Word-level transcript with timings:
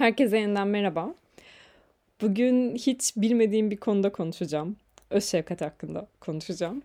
Herkese 0.00 0.38
yeniden 0.38 0.68
merhaba. 0.68 1.14
Bugün 2.20 2.74
hiç 2.74 3.16
bilmediğim 3.16 3.70
bir 3.70 3.76
konuda 3.76 4.12
konuşacağım. 4.12 4.76
Öz 5.10 5.24
şefkat 5.24 5.60
hakkında 5.60 6.06
konuşacağım. 6.20 6.82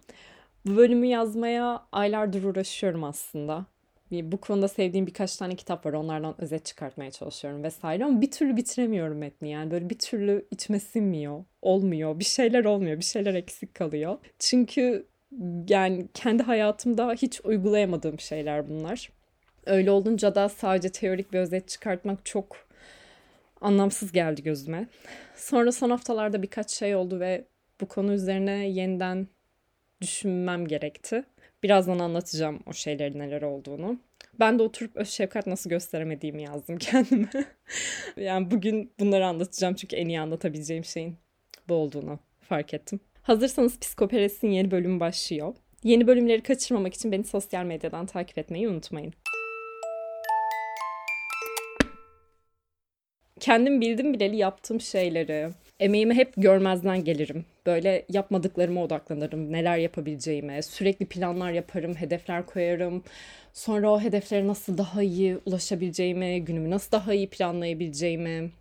Bu 0.65 0.77
bölümü 0.77 1.05
yazmaya 1.05 1.83
aylardır 1.91 2.43
uğraşıyorum 2.43 3.03
aslında. 3.03 3.65
Bu 4.11 4.37
konuda 4.37 4.67
sevdiğim 4.67 5.07
birkaç 5.07 5.37
tane 5.37 5.55
kitap 5.55 5.85
var. 5.85 5.93
Onlardan 5.93 6.41
özet 6.41 6.65
çıkartmaya 6.65 7.11
çalışıyorum 7.11 7.63
vesaire. 7.63 8.05
Ama 8.05 8.21
bir 8.21 8.31
türlü 8.31 8.57
bitiremiyorum 8.57 9.17
metni. 9.17 9.49
Yani 9.49 9.71
böyle 9.71 9.89
bir 9.89 9.99
türlü 9.99 10.45
içime 10.51 10.79
sinmiyor. 10.79 11.43
Olmuyor. 11.61 12.19
Bir 12.19 12.25
şeyler 12.25 12.65
olmuyor. 12.65 12.97
Bir 12.97 13.03
şeyler 13.03 13.33
eksik 13.33 13.75
kalıyor. 13.75 14.17
Çünkü 14.39 15.05
yani 15.69 16.07
kendi 16.13 16.43
hayatımda 16.43 17.13
hiç 17.13 17.41
uygulayamadığım 17.43 18.19
şeyler 18.19 18.69
bunlar. 18.69 19.09
Öyle 19.65 19.91
olunca 19.91 20.35
da 20.35 20.49
sadece 20.49 20.89
teorik 20.89 21.33
bir 21.33 21.39
özet 21.39 21.67
çıkartmak 21.67 22.25
çok 22.25 22.64
anlamsız 23.65 24.11
geldi 24.11 24.43
gözüme. 24.43 24.87
Sonra 25.35 25.71
son 25.71 25.89
haftalarda 25.89 26.43
birkaç 26.43 26.71
şey 26.71 26.95
oldu 26.95 27.19
ve 27.19 27.47
bu 27.81 27.87
konu 27.87 28.13
üzerine 28.13 28.69
yeniden 28.69 29.27
düşünmem 30.01 30.67
gerekti. 30.67 31.23
Birazdan 31.63 31.99
anlatacağım 31.99 32.59
o 32.65 32.73
şeylerin 32.73 33.19
neler 33.19 33.41
olduğunu. 33.41 33.99
Ben 34.39 34.59
de 34.59 34.63
oturup 34.63 34.95
öz 34.95 35.09
şefkat 35.09 35.47
nasıl 35.47 35.69
gösteremediğimi 35.69 36.43
yazdım 36.43 36.77
kendime. 36.79 37.45
yani 38.17 38.51
bugün 38.51 38.93
bunları 38.99 39.25
anlatacağım 39.25 39.75
çünkü 39.75 39.95
en 39.95 40.07
iyi 40.07 40.19
anlatabileceğim 40.19 40.85
şeyin 40.85 41.17
bu 41.69 41.73
olduğunu 41.73 42.19
fark 42.41 42.73
ettim. 42.73 42.99
Hazırsanız 43.21 43.79
Psikoperes'in 43.79 44.49
yeni 44.49 44.71
bölümü 44.71 44.99
başlıyor. 44.99 45.55
Yeni 45.83 46.07
bölümleri 46.07 46.43
kaçırmamak 46.43 46.93
için 46.93 47.11
beni 47.11 47.23
sosyal 47.23 47.65
medyadan 47.65 48.05
takip 48.05 48.37
etmeyi 48.37 48.69
unutmayın. 48.69 49.13
Kendim 53.45 53.81
bildim 53.81 54.13
bileli 54.13 54.35
yaptığım 54.35 54.81
şeyleri, 54.81 55.49
emeğimi 55.79 56.13
hep 56.13 56.33
görmezden 56.37 57.03
gelirim. 57.03 57.45
Böyle 57.65 58.05
yapmadıklarıma 58.09 58.83
odaklanırım, 58.83 59.51
neler 59.51 59.77
yapabileceğime, 59.77 60.61
sürekli 60.61 61.05
planlar 61.05 61.51
yaparım, 61.51 61.95
hedefler 61.95 62.45
koyarım. 62.45 63.03
Sonra 63.53 63.91
o 63.91 64.01
hedeflere 64.01 64.47
nasıl 64.47 64.77
daha 64.77 65.03
iyi 65.03 65.37
ulaşabileceğimi, 65.45 66.45
günümü 66.45 66.69
nasıl 66.69 66.91
daha 66.91 67.13
iyi 67.13 67.29
planlayabileceğimi, 67.29 68.51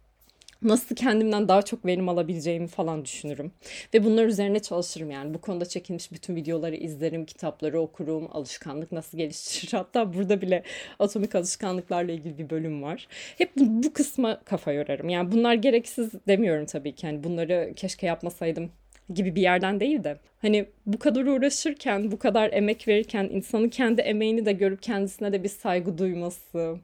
nasıl 0.65 0.95
kendimden 0.95 1.49
daha 1.49 1.63
çok 1.63 1.87
verim 1.87 2.09
alabileceğimi 2.09 2.67
falan 2.67 3.05
düşünürüm. 3.05 3.53
Ve 3.95 4.05
bunlar 4.05 4.27
üzerine 4.27 4.59
çalışırım 4.59 5.11
yani. 5.11 5.35
Bu 5.35 5.41
konuda 5.41 5.67
çekilmiş 5.67 6.13
bütün 6.13 6.37
videoları 6.37 6.77
izlerim, 6.77 7.25
kitapları 7.25 7.81
okurum, 7.81 8.29
alışkanlık 8.33 8.93
nasıl 8.93 9.19
geliştirir. 9.19 9.73
Hatta 9.73 10.15
burada 10.15 10.41
bile 10.41 10.63
atomik 10.99 11.35
alışkanlıklarla 11.35 12.13
ilgili 12.13 12.39
bir 12.39 12.51
bölüm 12.51 12.83
var. 12.83 13.09
Hep 13.39 13.57
bu, 13.57 13.93
kısma 13.93 14.41
kafa 14.45 14.73
yorarım. 14.73 15.09
Yani 15.09 15.33
bunlar 15.33 15.55
gereksiz 15.55 16.13
demiyorum 16.29 16.67
tabii 16.67 16.95
ki. 16.95 17.07
Yani 17.07 17.25
bunları 17.25 17.73
keşke 17.77 18.07
yapmasaydım 18.07 18.71
gibi 19.15 19.35
bir 19.35 19.43
yerden 19.43 19.81
değil 19.81 20.05
de 20.05 20.19
hani 20.43 20.67
bu 20.87 20.99
kadar 20.99 21.25
uğraşırken, 21.25 22.13
bu 22.13 22.19
kadar 22.19 22.53
emek 22.53 22.89
verirken 22.89 23.29
insanın 23.33 23.69
kendi 23.69 24.01
emeğini 24.01 24.47
de 24.47 24.53
görüp 24.53 24.83
kendisine 24.83 25.33
de 25.33 25.43
bir 25.43 25.49
saygı 25.49 25.99
duyması, 25.99 26.77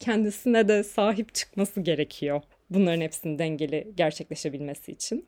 kendisine 0.00 0.68
de 0.68 0.82
sahip 0.82 1.34
çıkması 1.34 1.80
gerekiyor 1.80 2.42
bunların 2.70 3.00
hepsinin 3.00 3.38
dengeli 3.38 3.92
gerçekleşebilmesi 3.96 4.92
için. 4.92 5.26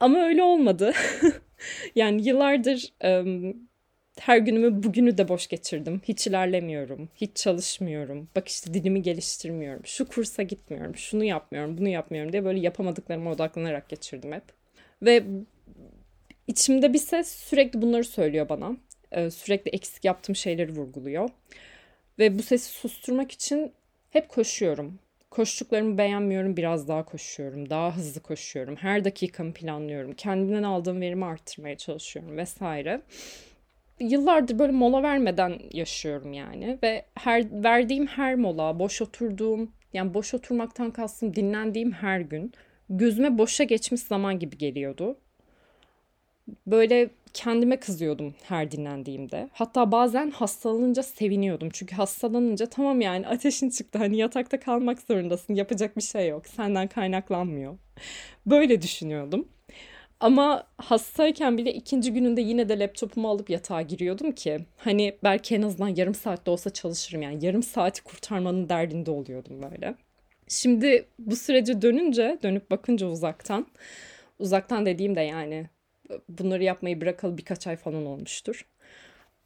Ama 0.00 0.18
öyle 0.18 0.42
olmadı. 0.42 0.92
yani 1.94 2.28
yıllardır 2.28 2.92
her 4.20 4.38
günümü 4.38 4.82
bugünü 4.82 5.18
de 5.18 5.28
boş 5.28 5.46
geçirdim. 5.46 6.00
Hiç 6.04 6.26
ilerlemiyorum, 6.26 7.08
hiç 7.14 7.36
çalışmıyorum. 7.36 8.28
Bak 8.36 8.48
işte 8.48 8.74
dilimi 8.74 9.02
geliştirmiyorum. 9.02 9.86
Şu 9.86 10.08
kursa 10.08 10.42
gitmiyorum, 10.42 10.96
şunu 10.96 11.24
yapmıyorum, 11.24 11.78
bunu 11.78 11.88
yapmıyorum 11.88 12.32
diye 12.32 12.44
böyle 12.44 12.60
yapamadıklarıma 12.60 13.32
odaklanarak 13.32 13.88
geçirdim 13.88 14.32
hep. 14.32 14.42
Ve 15.02 15.24
içimde 16.46 16.92
bir 16.92 16.98
ses 16.98 17.28
sürekli 17.28 17.82
bunları 17.82 18.04
söylüyor 18.04 18.48
bana. 18.48 18.76
Sürekli 19.30 19.68
eksik 19.68 20.04
yaptığım 20.04 20.36
şeyleri 20.36 20.72
vurguluyor. 20.72 21.30
Ve 22.18 22.38
bu 22.38 22.42
sesi 22.42 22.70
susturmak 22.70 23.32
için 23.32 23.72
hep 24.10 24.28
koşuyorum. 24.28 24.98
Koştuklarımı 25.30 25.98
beğenmiyorum, 25.98 26.56
biraz 26.56 26.88
daha 26.88 27.04
koşuyorum, 27.04 27.70
daha 27.70 27.96
hızlı 27.96 28.20
koşuyorum. 28.20 28.76
Her 28.76 29.04
dakikamı 29.04 29.52
planlıyorum. 29.52 30.12
Kendimden 30.12 30.62
aldığım 30.62 31.00
verimi 31.00 31.24
arttırmaya 31.24 31.76
çalışıyorum 31.76 32.36
vesaire. 32.36 33.02
Yıllardır 34.00 34.58
böyle 34.58 34.72
mola 34.72 35.02
vermeden 35.02 35.58
yaşıyorum 35.72 36.32
yani 36.32 36.78
ve 36.82 37.04
her 37.14 37.62
verdiğim 37.64 38.06
her 38.06 38.34
mola, 38.34 38.78
boş 38.78 39.02
oturduğum, 39.02 39.72
yani 39.92 40.14
boş 40.14 40.34
oturmaktan 40.34 40.90
kastım 40.90 41.34
dinlendiğim 41.34 41.92
her 41.92 42.20
gün 42.20 42.52
gözüme 42.90 43.38
boşa 43.38 43.64
geçmiş 43.64 44.00
zaman 44.00 44.38
gibi 44.38 44.58
geliyordu. 44.58 45.18
Böyle 46.66 47.10
kendime 47.34 47.80
kızıyordum 47.80 48.34
her 48.42 48.70
dinlendiğimde. 48.70 49.48
Hatta 49.52 49.92
bazen 49.92 50.30
hastalanınca 50.30 51.02
seviniyordum. 51.02 51.68
Çünkü 51.72 51.96
hastalanınca 51.96 52.66
tamam 52.66 53.00
yani 53.00 53.26
ateşin 53.26 53.70
çıktı. 53.70 53.98
Hani 53.98 54.16
yatakta 54.16 54.60
kalmak 54.60 55.02
zorundasın. 55.02 55.54
Yapacak 55.54 55.96
bir 55.96 56.02
şey 56.02 56.28
yok. 56.28 56.46
Senden 56.46 56.88
kaynaklanmıyor. 56.88 57.78
Böyle 58.46 58.82
düşünüyordum. 58.82 59.48
Ama 60.20 60.66
hastayken 60.78 61.58
bile 61.58 61.74
ikinci 61.74 62.12
gününde 62.12 62.40
yine 62.40 62.68
de 62.68 62.78
laptopumu 62.78 63.28
alıp 63.28 63.50
yatağa 63.50 63.82
giriyordum 63.82 64.32
ki 64.32 64.58
hani 64.76 65.18
belki 65.24 65.54
en 65.54 65.62
azından 65.62 65.88
yarım 65.88 66.14
saatte 66.14 66.50
olsa 66.50 66.70
çalışırım 66.70 67.22
yani 67.22 67.44
yarım 67.44 67.62
saati 67.62 68.04
kurtarmanın 68.04 68.68
derdinde 68.68 69.10
oluyordum 69.10 69.62
böyle. 69.62 69.94
Şimdi 70.48 71.08
bu 71.18 71.36
sürece 71.36 71.82
dönünce 71.82 72.38
dönüp 72.42 72.70
bakınca 72.70 73.06
uzaktan 73.06 73.66
uzaktan 74.38 74.86
dediğim 74.86 75.16
de 75.16 75.20
yani 75.20 75.66
bunları 76.28 76.64
yapmayı 76.64 77.00
bırakalı 77.00 77.38
birkaç 77.38 77.66
ay 77.66 77.76
falan 77.76 78.06
olmuştur. 78.06 78.66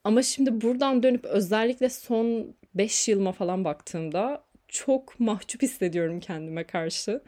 Ama 0.04 0.22
şimdi 0.22 0.60
buradan 0.60 1.02
dönüp 1.02 1.24
özellikle 1.24 1.88
son 1.88 2.54
5 2.74 3.08
yılıma 3.08 3.32
falan 3.32 3.64
baktığımda 3.64 4.44
çok 4.68 5.20
mahcup 5.20 5.62
hissediyorum 5.62 6.20
kendime 6.20 6.64
karşı. 6.64 7.22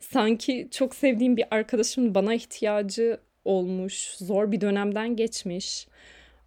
Sanki 0.00 0.68
çok 0.70 0.94
sevdiğim 0.94 1.36
bir 1.36 1.44
arkadaşımın 1.50 2.14
bana 2.14 2.34
ihtiyacı 2.34 3.20
olmuş, 3.44 4.14
zor 4.16 4.52
bir 4.52 4.60
dönemden 4.60 5.16
geçmiş. 5.16 5.88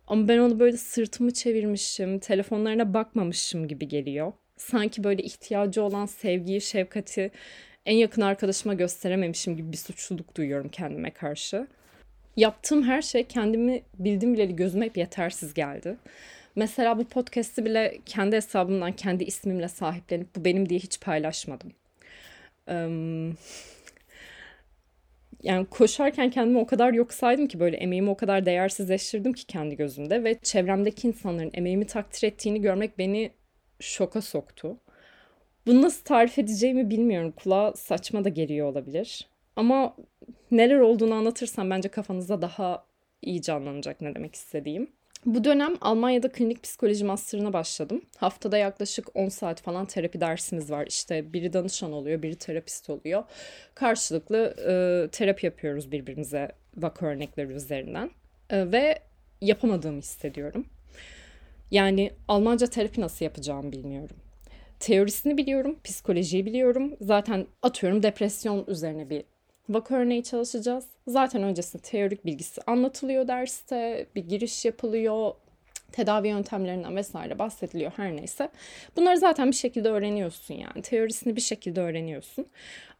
Ama 0.07 0.27
ben 0.27 0.37
onu 0.37 0.59
böyle 0.59 0.77
sırtımı 0.77 1.33
çevirmişim, 1.33 2.19
telefonlarına 2.19 2.93
bakmamışım 2.93 3.67
gibi 3.67 3.87
geliyor. 3.87 4.33
Sanki 4.57 5.03
böyle 5.03 5.23
ihtiyacı 5.23 5.83
olan 5.83 6.05
sevgiyi, 6.05 6.61
şefkati 6.61 7.31
en 7.85 7.95
yakın 7.95 8.21
arkadaşıma 8.21 8.73
gösterememişim 8.73 9.57
gibi 9.57 9.71
bir 9.71 9.77
suçluluk 9.77 10.37
duyuyorum 10.37 10.69
kendime 10.69 11.11
karşı 11.11 11.67
yaptığım 12.41 12.83
her 12.83 13.01
şey 13.01 13.23
kendimi 13.23 13.81
bildim 13.99 14.33
bileli 14.33 14.55
gözüme 14.55 14.85
hep 14.85 14.97
yetersiz 14.97 15.53
geldi. 15.53 15.97
Mesela 16.55 16.97
bu 16.97 17.03
podcast'i 17.03 17.65
bile 17.65 17.97
kendi 18.05 18.35
hesabımdan, 18.35 18.91
kendi 18.91 19.23
ismimle 19.23 19.67
sahiplenip 19.67 20.35
bu 20.35 20.45
benim 20.45 20.69
diye 20.69 20.79
hiç 20.79 20.99
paylaşmadım. 21.01 21.71
yani 25.43 25.65
koşarken 25.65 26.29
kendimi 26.29 26.59
o 26.59 26.65
kadar 26.65 26.93
yok 26.93 27.13
saydım 27.13 27.47
ki 27.47 27.59
böyle 27.59 27.77
emeğimi 27.77 28.09
o 28.09 28.17
kadar 28.17 28.45
değersizleştirdim 28.45 29.33
ki 29.33 29.45
kendi 29.45 29.75
gözümde 29.75 30.23
ve 30.23 30.39
çevremdeki 30.43 31.07
insanların 31.07 31.51
emeğimi 31.53 31.85
takdir 31.87 32.27
ettiğini 32.27 32.61
görmek 32.61 32.97
beni 32.97 33.31
şoka 33.79 34.21
soktu. 34.21 34.77
Bunu 35.67 35.81
nasıl 35.81 36.03
tarif 36.03 36.39
edeceğimi 36.39 36.89
bilmiyorum. 36.89 37.33
Kulağa 37.35 37.73
saçma 37.75 38.23
da 38.23 38.29
geliyor 38.29 38.67
olabilir. 38.67 39.27
Ama 39.55 39.95
neler 40.51 40.79
olduğunu 40.79 41.13
anlatırsam 41.13 41.69
bence 41.69 41.89
kafanızda 41.89 42.41
daha 42.41 42.85
iyi 43.21 43.41
canlanacak 43.41 44.01
ne 44.01 44.15
demek 44.15 44.35
istediğim. 44.35 44.91
Bu 45.25 45.43
dönem 45.43 45.75
Almanya'da 45.81 46.31
klinik 46.31 46.63
psikoloji 46.63 47.05
master'ına 47.05 47.53
başladım. 47.53 48.01
Haftada 48.17 48.57
yaklaşık 48.57 49.15
10 49.15 49.29
saat 49.29 49.61
falan 49.61 49.85
terapi 49.85 50.21
dersimiz 50.21 50.71
var. 50.71 50.87
İşte 50.87 51.33
biri 51.33 51.53
danışan 51.53 51.91
oluyor, 51.91 52.21
biri 52.21 52.35
terapist 52.35 52.89
oluyor. 52.89 53.23
Karşılıklı 53.75 54.55
e, 54.57 54.73
terapi 55.11 55.45
yapıyoruz 55.45 55.91
birbirimize 55.91 56.51
vaka 56.77 57.05
örnekleri 57.05 57.53
üzerinden. 57.53 58.11
E, 58.49 58.71
ve 58.71 58.99
yapamadığımı 59.41 59.99
hissediyorum. 59.99 60.65
Yani 61.71 62.11
Almanca 62.27 62.67
terapi 62.67 63.01
nasıl 63.01 63.25
yapacağımı 63.25 63.71
bilmiyorum. 63.71 64.15
Teorisini 64.79 65.37
biliyorum, 65.37 65.79
psikolojiyi 65.83 66.45
biliyorum. 66.45 66.93
Zaten 67.01 67.47
atıyorum 67.61 68.03
depresyon 68.03 68.65
üzerine 68.67 69.09
bir 69.09 69.23
vaka 69.73 69.95
örneği 69.95 70.23
çalışacağız. 70.23 70.85
Zaten 71.07 71.43
öncesinde 71.43 71.81
teorik 71.81 72.25
bilgisi 72.25 72.61
anlatılıyor 72.67 73.27
derste, 73.27 74.05
bir 74.15 74.29
giriş 74.29 74.65
yapılıyor, 74.65 75.31
tedavi 75.91 76.27
yöntemlerinden 76.27 76.95
vesaire 76.95 77.39
bahsediliyor 77.39 77.91
her 77.95 78.15
neyse. 78.15 78.49
Bunları 78.95 79.17
zaten 79.17 79.47
bir 79.47 79.55
şekilde 79.55 79.89
öğreniyorsun 79.89 80.53
yani. 80.53 80.81
Teorisini 80.81 81.35
bir 81.35 81.41
şekilde 81.41 81.81
öğreniyorsun. 81.81 82.45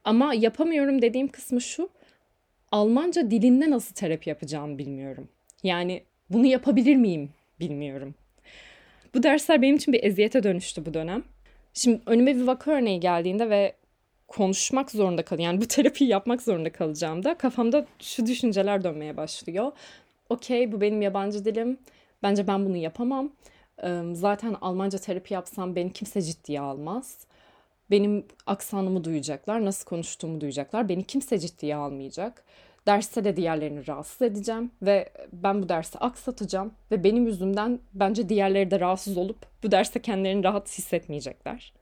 Ama 0.04 0.34
yapamıyorum 0.34 1.02
dediğim 1.02 1.28
kısmı 1.28 1.60
şu. 1.60 1.88
Almanca 2.72 3.30
dilinde 3.30 3.70
nasıl 3.70 3.94
terapi 3.94 4.28
yapacağımı 4.28 4.78
bilmiyorum. 4.78 5.28
Yani 5.62 6.02
bunu 6.30 6.46
yapabilir 6.46 6.96
miyim 6.96 7.30
bilmiyorum. 7.60 8.14
Bu 9.14 9.22
dersler 9.22 9.62
benim 9.62 9.76
için 9.76 9.92
bir 9.92 10.04
eziyete 10.04 10.42
dönüştü 10.42 10.86
bu 10.86 10.94
dönem. 10.94 11.22
Şimdi 11.74 12.00
önüme 12.06 12.36
bir 12.36 12.42
vaka 12.42 12.70
örneği 12.70 13.00
geldiğinde 13.00 13.50
ve 13.50 13.72
konuşmak 14.36 14.90
zorunda 14.90 15.24
kal 15.24 15.38
yani 15.38 15.60
bu 15.60 15.66
terapiyi 15.68 16.10
yapmak 16.10 16.42
zorunda 16.42 16.72
kalacağım 16.72 17.24
da 17.24 17.38
kafamda 17.38 17.86
şu 17.98 18.26
düşünceler 18.26 18.84
dönmeye 18.84 19.16
başlıyor. 19.16 19.72
Okey 20.28 20.72
bu 20.72 20.80
benim 20.80 21.02
yabancı 21.02 21.44
dilim. 21.44 21.78
Bence 22.22 22.46
ben 22.46 22.66
bunu 22.66 22.76
yapamam. 22.76 23.32
Zaten 24.12 24.56
Almanca 24.60 24.98
terapi 24.98 25.34
yapsam 25.34 25.76
beni 25.76 25.92
kimse 25.92 26.22
ciddiye 26.22 26.60
almaz. 26.60 27.18
Benim 27.90 28.26
aksanımı 28.46 29.04
duyacaklar, 29.04 29.64
nasıl 29.64 29.84
konuştuğumu 29.84 30.40
duyacaklar. 30.40 30.88
Beni 30.88 31.04
kimse 31.04 31.38
ciddiye 31.38 31.76
almayacak. 31.76 32.44
Derste 32.86 33.24
de 33.24 33.36
diğerlerini 33.36 33.86
rahatsız 33.86 34.22
edeceğim 34.22 34.70
ve 34.82 35.12
ben 35.32 35.62
bu 35.62 35.68
dersi 35.68 35.98
aksatacağım 35.98 36.72
ve 36.90 37.04
benim 37.04 37.26
yüzümden 37.26 37.78
bence 37.94 38.28
diğerleri 38.28 38.70
de 38.70 38.80
rahatsız 38.80 39.16
olup 39.16 39.46
bu 39.62 39.72
derste 39.72 40.02
kendilerini 40.02 40.44
rahat 40.44 40.78
hissetmeyecekler. 40.78 41.72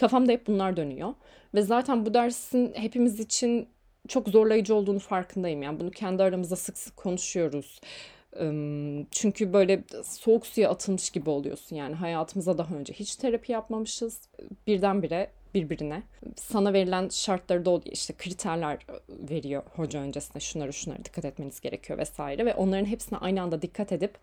Kafamda 0.00 0.32
hep 0.32 0.46
bunlar 0.46 0.76
dönüyor 0.76 1.14
ve 1.54 1.62
zaten 1.62 2.06
bu 2.06 2.14
dersin 2.14 2.72
hepimiz 2.74 3.20
için 3.20 3.68
çok 4.08 4.28
zorlayıcı 4.28 4.74
olduğunu 4.74 4.98
farkındayım. 4.98 5.62
Yani 5.62 5.80
bunu 5.80 5.90
kendi 5.90 6.22
aramızda 6.22 6.56
sık 6.56 6.78
sık 6.78 6.96
konuşuyoruz. 6.96 7.80
Çünkü 9.10 9.52
böyle 9.52 9.84
soğuk 10.04 10.46
suya 10.46 10.70
atılmış 10.70 11.10
gibi 11.10 11.30
oluyorsun. 11.30 11.76
Yani 11.76 11.94
hayatımıza 11.94 12.58
daha 12.58 12.74
önce 12.74 12.92
hiç 12.92 13.16
terapi 13.16 13.52
yapmamışız. 13.52 14.20
Birdenbire 14.66 15.30
birbirine. 15.54 16.02
Sana 16.36 16.72
verilen 16.72 17.08
şartları 17.08 17.64
da 17.64 17.80
işte 17.84 18.14
kriterler 18.18 18.86
veriyor 19.08 19.62
hoca 19.76 20.00
öncesinde. 20.00 20.40
Şunları 20.40 20.72
şunları 20.72 21.04
dikkat 21.04 21.24
etmeniz 21.24 21.60
gerekiyor 21.60 21.98
vesaire. 21.98 22.46
Ve 22.46 22.54
onların 22.54 22.86
hepsine 22.86 23.18
aynı 23.18 23.42
anda 23.42 23.62
dikkat 23.62 23.92
edip 23.92 24.18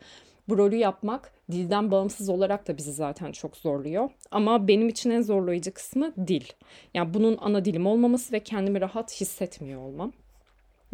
bu 0.49 0.57
rolü 0.57 0.75
yapmak 0.75 1.31
dilden 1.51 1.91
bağımsız 1.91 2.29
olarak 2.29 2.67
da 2.67 2.77
bizi 2.77 2.93
zaten 2.93 3.31
çok 3.31 3.57
zorluyor. 3.57 4.09
Ama 4.31 4.67
benim 4.67 4.89
için 4.89 5.09
en 5.09 5.21
zorlayıcı 5.21 5.73
kısmı 5.73 6.13
dil. 6.27 6.43
Yani 6.93 7.13
bunun 7.13 7.37
ana 7.41 7.65
dilim 7.65 7.85
olmaması 7.85 8.33
ve 8.33 8.39
kendimi 8.39 8.81
rahat 8.81 9.21
hissetmiyor 9.21 9.81
olmam. 9.81 10.13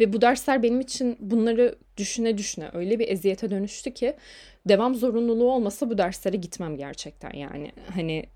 Ve 0.00 0.12
bu 0.12 0.20
dersler 0.20 0.62
benim 0.62 0.80
için 0.80 1.16
bunları 1.20 1.78
düşüne 1.96 2.38
düşüne 2.38 2.70
öyle 2.72 2.98
bir 2.98 3.08
eziyete 3.08 3.50
dönüştü 3.50 3.94
ki 3.94 4.16
devam 4.68 4.94
zorunluluğu 4.94 5.52
olmasa 5.52 5.90
bu 5.90 5.98
derslere 5.98 6.36
gitmem 6.36 6.76
gerçekten 6.76 7.32
yani. 7.32 7.72
Hani 7.94 8.26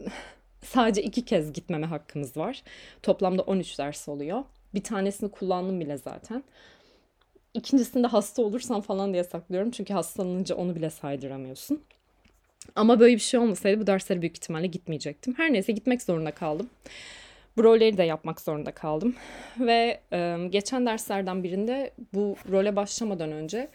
sadece 0.64 1.02
iki 1.02 1.24
kez 1.24 1.52
gitmeme 1.52 1.86
hakkımız 1.86 2.36
var. 2.36 2.62
Toplamda 3.02 3.42
13 3.42 3.78
ders 3.78 4.08
oluyor. 4.08 4.44
Bir 4.74 4.82
tanesini 4.82 5.30
kullandım 5.30 5.80
bile 5.80 5.96
zaten. 5.96 6.44
İkincisinde 7.54 8.06
hasta 8.06 8.42
olursam 8.42 8.80
falan 8.80 9.12
diye 9.12 9.24
saklıyorum. 9.24 9.70
Çünkü 9.70 9.94
hastalanınca 9.94 10.54
onu 10.54 10.74
bile 10.74 10.90
saydıramıyorsun. 10.90 11.84
Ama 12.74 13.00
böyle 13.00 13.14
bir 13.14 13.20
şey 13.20 13.40
olmasaydı 13.40 13.80
bu 13.80 13.86
derslere 13.86 14.22
büyük 14.22 14.36
ihtimalle 14.36 14.66
gitmeyecektim. 14.66 15.34
Her 15.36 15.52
neyse 15.52 15.72
gitmek 15.72 16.02
zorunda 16.02 16.30
kaldım. 16.30 16.70
Bu 17.56 17.64
rolleri 17.64 17.96
de 17.96 18.02
yapmak 18.02 18.40
zorunda 18.40 18.72
kaldım. 18.72 19.14
Ve 19.60 20.00
e, 20.12 20.36
geçen 20.50 20.86
derslerden 20.86 21.42
birinde 21.42 21.94
bu 22.14 22.36
role 22.50 22.76
başlamadan 22.76 23.32
önce 23.32 23.68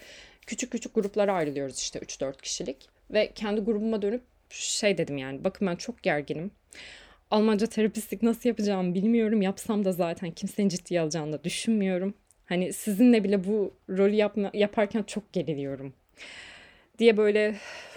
küçük 0.48 0.72
küçük 0.72 0.96
gruplara 0.96 1.34
ayrılıyoruz 1.34 1.78
işte 1.78 2.00
3-4 2.00 2.42
kişilik. 2.42 2.90
Ve 3.12 3.32
kendi 3.36 3.62
grubuma 3.62 4.02
dönüp 4.02 4.22
şey 4.50 4.98
dedim 4.98 5.18
yani 5.18 5.44
bakın 5.44 5.68
ben 5.68 5.76
çok 5.76 6.04
gerginim. 6.04 6.52
Almanca 7.32 7.68
terapistlik 7.68 8.24
nasıl 8.24 8.50
yapacağımı 8.50 8.94
bilmiyorum. 8.94 9.42
Yapsam 9.42 9.86
da 9.86 9.92
zaten 9.92 10.32
kimsenin 10.32 10.70
ciddiye 10.70 11.02
alacağını 11.02 11.34
da 11.34 11.44
düşünmüyorum. 11.44 12.14
Hani 12.50 12.74
sizinle 12.74 13.24
bile 13.24 13.44
bu 13.44 13.74
rolü 13.90 14.16
yapma, 14.16 14.52
yaparken 14.54 15.04
çok 15.04 15.34
geriliyorum 15.34 15.94
diye 17.00 17.18
böyle 17.18 17.56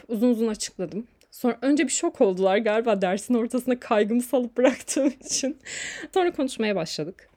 uzun 0.09 0.29
uzun 0.29 0.49
açıkladım. 0.49 1.07
Sonra 1.31 1.59
önce 1.63 1.85
bir 1.85 1.93
şok 1.93 2.21
oldular 2.21 2.59
galiba 2.59 3.03
dersin 3.03 3.35
ortasına 3.35 3.81
kaygımı 3.81 4.23
salıp 4.23 4.57
bıraktığım 4.57 5.09
için. 5.25 5.59
Sonra 6.15 6.33
konuşmaya 6.33 6.77
başladık. 6.77 7.29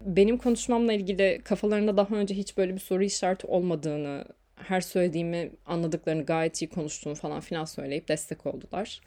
Benim 0.00 0.38
konuşmamla 0.38 0.92
ilgili 0.92 1.40
kafalarında 1.44 1.96
daha 1.96 2.14
önce 2.14 2.34
hiç 2.34 2.56
böyle 2.56 2.74
bir 2.74 2.80
soru 2.80 3.04
işareti 3.04 3.46
olmadığını, 3.46 4.24
her 4.56 4.80
söylediğimi 4.80 5.50
anladıklarını, 5.66 6.24
gayet 6.24 6.62
iyi 6.62 6.68
konuştuğumu 6.68 7.14
falan 7.14 7.40
filan 7.40 7.64
söyleyip 7.64 8.08
destek 8.08 8.46
oldular. 8.46 9.00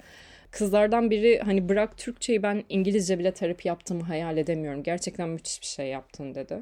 Kızlardan 0.51 1.11
biri 1.11 1.39
hani 1.39 1.69
bırak 1.69 1.97
Türkçeyi 1.97 2.43
ben 2.43 2.63
İngilizce 2.69 3.19
bile 3.19 3.31
terapi 3.31 3.67
yaptığımı 3.67 4.03
hayal 4.03 4.37
edemiyorum. 4.37 4.83
Gerçekten 4.83 5.29
müthiş 5.29 5.61
bir 5.61 5.65
şey 5.65 5.87
yaptın 5.87 6.35
dedi. 6.35 6.59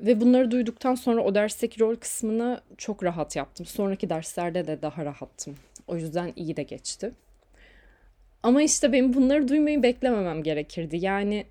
Ve 0.00 0.20
bunları 0.20 0.50
duyduktan 0.50 0.94
sonra 0.94 1.24
o 1.24 1.34
dersteki 1.34 1.80
rol 1.80 1.96
kısmını 1.96 2.60
çok 2.78 3.04
rahat 3.04 3.36
yaptım. 3.36 3.66
Sonraki 3.66 4.10
derslerde 4.10 4.66
de 4.66 4.82
daha 4.82 5.04
rahattım. 5.04 5.54
O 5.86 5.96
yüzden 5.96 6.32
iyi 6.36 6.56
de 6.56 6.62
geçti. 6.62 7.12
Ama 8.42 8.62
işte 8.62 8.92
benim 8.92 9.14
bunları 9.14 9.48
duymayı 9.48 9.82
beklememem 9.82 10.42
gerekirdi. 10.42 10.96
Yani 10.96 11.46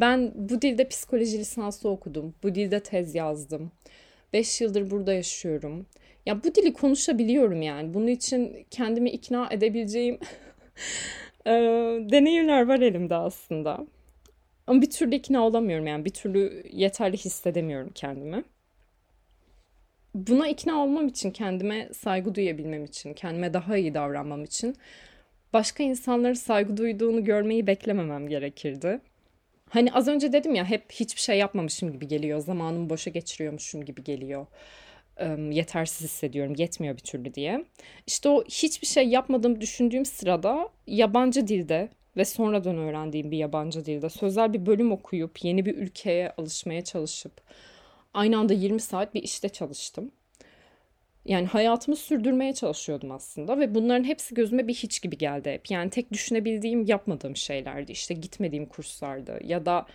ben 0.00 0.32
bu 0.34 0.62
dilde 0.62 0.88
psikoloji 0.88 1.38
lisansı 1.38 1.88
okudum. 1.88 2.34
Bu 2.42 2.54
dilde 2.54 2.80
tez 2.80 3.14
yazdım. 3.14 3.72
Beş 4.32 4.60
yıldır 4.60 4.90
burada 4.90 5.12
yaşıyorum. 5.12 5.86
Ya 6.26 6.44
bu 6.44 6.54
dili 6.54 6.72
konuşabiliyorum 6.72 7.62
yani. 7.62 7.94
Bunun 7.94 8.06
için 8.06 8.66
kendimi 8.70 9.10
ikna 9.10 9.48
edebileceğim 9.50 10.18
deneyimler 12.10 12.68
var 12.68 12.80
elimde 12.80 13.14
aslında. 13.14 13.86
Ama 14.72 14.82
bir 14.82 14.90
türlü 14.90 15.14
ikna 15.14 15.46
olamıyorum 15.46 15.86
yani. 15.86 16.04
Bir 16.04 16.10
türlü 16.10 16.62
yeterli 16.72 17.16
hissedemiyorum 17.16 17.90
kendimi. 17.94 18.44
Buna 20.14 20.48
ikna 20.48 20.82
olmam 20.82 21.08
için, 21.08 21.30
kendime 21.30 21.88
saygı 21.92 22.34
duyabilmem 22.34 22.84
için, 22.84 23.14
kendime 23.14 23.54
daha 23.54 23.76
iyi 23.76 23.94
davranmam 23.94 24.44
için 24.44 24.76
başka 25.52 25.82
insanların 25.82 26.34
saygı 26.34 26.76
duyduğunu 26.76 27.24
görmeyi 27.24 27.66
beklememem 27.66 28.28
gerekirdi. 28.28 29.00
Hani 29.68 29.92
az 29.92 30.08
önce 30.08 30.32
dedim 30.32 30.54
ya 30.54 30.64
hep 30.64 30.92
hiçbir 30.92 31.20
şey 31.20 31.38
yapmamışım 31.38 31.92
gibi 31.92 32.08
geliyor. 32.08 32.38
Zamanımı 32.38 32.90
boşa 32.90 33.10
geçiriyormuşum 33.10 33.84
gibi 33.84 34.04
geliyor. 34.04 34.46
yetersiz 35.50 36.00
hissediyorum, 36.08 36.54
yetmiyor 36.58 36.96
bir 36.96 37.02
türlü 37.02 37.34
diye. 37.34 37.64
İşte 38.06 38.28
o 38.28 38.44
hiçbir 38.44 38.86
şey 38.86 39.08
yapmadığımı 39.08 39.60
düşündüğüm 39.60 40.04
sırada 40.04 40.68
yabancı 40.86 41.46
dilde 41.46 41.88
ve 42.16 42.24
sonradan 42.24 42.76
öğrendiğim 42.76 43.30
bir 43.30 43.38
yabancı 43.38 43.84
dilde 43.84 44.10
sözel 44.10 44.52
bir 44.52 44.66
bölüm 44.66 44.92
okuyup 44.92 45.44
yeni 45.44 45.66
bir 45.66 45.76
ülkeye 45.76 46.32
alışmaya 46.38 46.84
çalışıp 46.84 47.32
aynı 48.14 48.38
anda 48.38 48.52
20 48.52 48.80
saat 48.80 49.14
bir 49.14 49.22
işte 49.22 49.48
çalıştım. 49.48 50.10
Yani 51.24 51.46
hayatımı 51.46 51.96
sürdürmeye 51.96 52.54
çalışıyordum 52.54 53.10
aslında 53.10 53.58
ve 53.58 53.74
bunların 53.74 54.04
hepsi 54.04 54.34
gözüme 54.34 54.68
bir 54.68 54.74
hiç 54.74 55.02
gibi 55.02 55.18
geldi 55.18 55.50
hep. 55.50 55.70
Yani 55.70 55.90
tek 55.90 56.12
düşünebildiğim 56.12 56.84
yapmadığım 56.84 57.36
şeylerdi. 57.36 57.92
İşte 57.92 58.14
gitmediğim 58.14 58.66
kurslardı 58.66 59.38
ya 59.44 59.66
da 59.66 59.86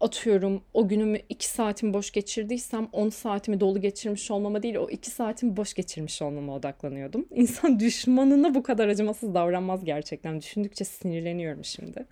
atıyorum 0.00 0.62
o 0.74 0.88
günümü 0.88 1.18
2 1.28 1.48
saatimi 1.48 1.94
boş 1.94 2.10
geçirdiysem 2.10 2.88
10 2.92 3.08
saatimi 3.08 3.60
dolu 3.60 3.80
geçirmiş 3.80 4.30
olmama 4.30 4.62
değil 4.62 4.74
o 4.74 4.90
2 4.90 5.10
saatimi 5.10 5.56
boş 5.56 5.74
geçirmiş 5.74 6.22
olmama 6.22 6.54
odaklanıyordum. 6.54 7.26
İnsan 7.34 7.80
düşmanına 7.80 8.54
bu 8.54 8.62
kadar 8.62 8.88
acımasız 8.88 9.34
davranmaz 9.34 9.84
gerçekten. 9.84 10.40
Düşündükçe 10.40 10.84
sinirleniyorum 10.84 11.64
şimdi. 11.64 12.06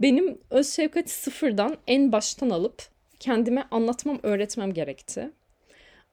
Benim 0.00 0.38
öz 0.50 0.72
şefkati 0.72 1.12
sıfırdan 1.12 1.76
en 1.86 2.12
baştan 2.12 2.50
alıp 2.50 2.82
kendime 3.20 3.64
anlatmam, 3.70 4.18
öğretmem 4.22 4.74
gerekti. 4.74 5.30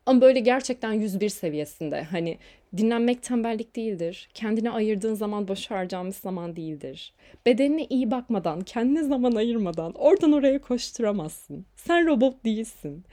Ama 0.05 0.21
böyle 0.21 0.39
gerçekten 0.39 0.93
101 0.93 1.29
seviyesinde 1.29 2.03
hani 2.03 2.37
dinlenmek 2.77 3.23
tembellik 3.23 3.75
değildir. 3.75 4.29
Kendine 4.33 4.71
ayırdığın 4.71 5.13
zaman 5.13 5.47
boş 5.47 5.71
harcamış 5.71 6.15
zaman 6.15 6.55
değildir. 6.55 7.13
Bedenine 7.45 7.85
iyi 7.85 8.11
bakmadan, 8.11 8.61
kendine 8.61 9.03
zaman 9.03 9.31
ayırmadan 9.31 9.93
oradan 9.93 10.31
oraya 10.31 10.61
koşturamazsın. 10.61 11.65
Sen 11.75 12.07
robot 12.07 12.45
değilsin. 12.45 13.05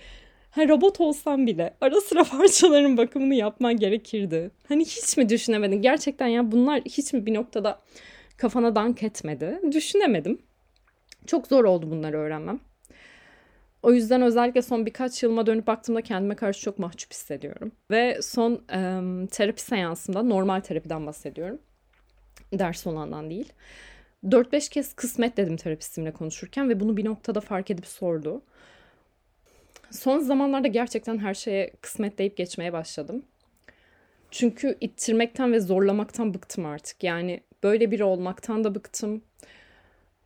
Ha, 0.51 0.69
robot 0.69 1.01
olsan 1.01 1.47
bile 1.47 1.75
ara 1.81 2.01
sıra 2.01 2.25
parçaların 2.31 2.97
bakımını 2.97 3.35
yapman 3.35 3.77
gerekirdi. 3.77 4.51
Hani 4.69 4.85
hiç 4.85 5.17
mi 5.17 5.29
düşünemedin? 5.29 5.83
Gerçekten 5.83 6.27
ya 6.27 6.53
bunlar 6.53 6.81
hiç 6.81 7.13
mi 7.13 7.27
bir 7.27 7.35
noktada 7.35 7.81
kafana 8.37 8.75
dank 8.75 9.03
etmedi? 9.03 9.61
Düşünemedim. 9.73 10.39
Çok 11.27 11.47
zor 11.47 11.65
oldu 11.65 11.91
bunları 11.91 12.17
öğrenmem. 12.17 12.61
O 13.83 13.93
yüzden 13.93 14.23
özellikle 14.23 14.63
son 14.63 14.87
birkaç 14.87 15.23
yılıma 15.23 15.47
dönüp 15.47 15.67
baktığımda 15.67 16.03
kendime 16.03 16.37
karşı 16.37 16.61
çok 16.61 16.79
mahcup 16.79 17.13
hissediyorum. 17.13 17.73
Ve 17.91 18.23
son 18.23 18.53
e, 18.53 18.79
terapi 19.27 19.63
seansımda 19.63 20.23
normal 20.23 20.61
terapiden 20.61 21.07
bahsediyorum. 21.07 21.59
Ders 22.53 22.87
olandan 22.87 23.31
değil. 23.31 23.53
4-5 24.25 24.71
kez 24.71 24.95
kısmet 24.95 25.37
dedim 25.37 25.57
terapistimle 25.57 26.13
konuşurken 26.13 26.69
ve 26.69 26.81
bunu 26.81 26.97
bir 26.97 27.05
noktada 27.05 27.41
fark 27.41 27.71
edip 27.71 27.87
sordu. 27.87 28.43
Son 29.91 30.19
zamanlarda 30.19 30.69
gerçekten 30.69 31.19
her 31.19 31.35
şeye 31.35 31.73
kısmet 31.81 32.19
deyip 32.19 32.37
geçmeye 32.37 32.73
başladım. 32.73 33.23
Çünkü 34.31 34.79
ittirmekten 34.81 35.53
ve 35.53 35.61
zorlamaktan 35.61 36.35
bıktım 36.35 36.67
artık. 36.67 37.05
Yani 37.05 37.41
böyle 37.63 37.91
biri 37.91 38.05
olmaktan 38.05 38.65
da 38.65 38.75
bıktım. 38.75 39.23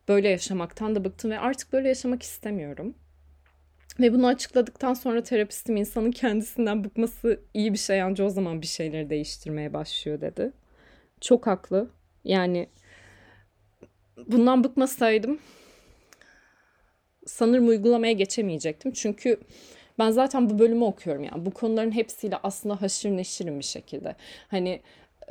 Böyle 0.07 0.29
yaşamaktan 0.29 0.95
da 0.95 1.05
bıktım 1.05 1.31
ve 1.31 1.39
artık 1.39 1.73
böyle 1.73 1.87
yaşamak 1.87 2.23
istemiyorum. 2.23 2.95
Ve 3.99 4.13
bunu 4.13 4.27
açıkladıktan 4.27 4.93
sonra 4.93 5.23
terapistim 5.23 5.77
insanın 5.77 6.11
kendisinden 6.11 6.83
bıkması 6.83 7.39
iyi 7.53 7.73
bir 7.73 7.77
şey 7.77 8.01
ancak 8.01 8.27
o 8.27 8.29
zaman 8.29 8.61
bir 8.61 8.67
şeyleri 8.67 9.09
değiştirmeye 9.09 9.73
başlıyor 9.73 10.21
dedi. 10.21 10.51
Çok 11.21 11.47
haklı. 11.47 11.89
Yani 12.23 12.69
bundan 14.27 14.63
bıkmasaydım 14.63 15.39
sanırım 17.25 17.67
uygulamaya 17.67 18.13
geçemeyecektim. 18.13 18.91
Çünkü 18.91 19.39
ben 19.99 20.11
zaten 20.11 20.49
bu 20.49 20.59
bölümü 20.59 20.83
okuyorum 20.83 21.23
yani. 21.23 21.45
Bu 21.45 21.51
konuların 21.51 21.91
hepsiyle 21.91 22.37
aslında 22.43 22.81
haşır 22.81 23.09
neşirim 23.09 23.59
bir 23.59 23.65
şekilde. 23.65 24.15
Hani 24.47 24.81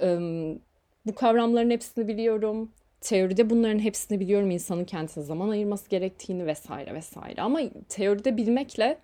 ım, 0.02 0.61
bu 1.06 1.14
kavramların 1.14 1.70
hepsini 1.70 2.08
biliyorum. 2.08 2.73
Teoride 3.00 3.50
bunların 3.50 3.78
hepsini 3.78 4.20
biliyorum. 4.20 4.50
İnsanın 4.50 4.84
kendisine 4.84 5.24
zaman 5.24 5.48
ayırması 5.48 5.90
gerektiğini 5.90 6.46
vesaire 6.46 6.94
vesaire. 6.94 7.42
Ama 7.42 7.60
teoride 7.88 8.36
bilmekle 8.36 8.98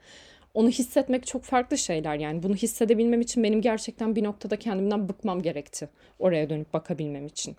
onu 0.55 0.69
hissetmek 0.69 1.27
çok 1.27 1.43
farklı 1.43 1.79
şeyler. 1.79 2.15
Yani 2.15 2.43
bunu 2.43 2.55
hissedebilmem 2.55 3.21
için 3.21 3.43
benim 3.43 3.61
gerçekten 3.61 4.17
bir 4.17 4.25
noktada 4.25 4.57
kendimden 4.57 5.09
bıkmam 5.09 5.43
gerekti. 5.43 5.89
Oraya 6.19 6.51
dönüp 6.51 6.73
bakabilmem 6.73 7.27
için. 7.27 7.57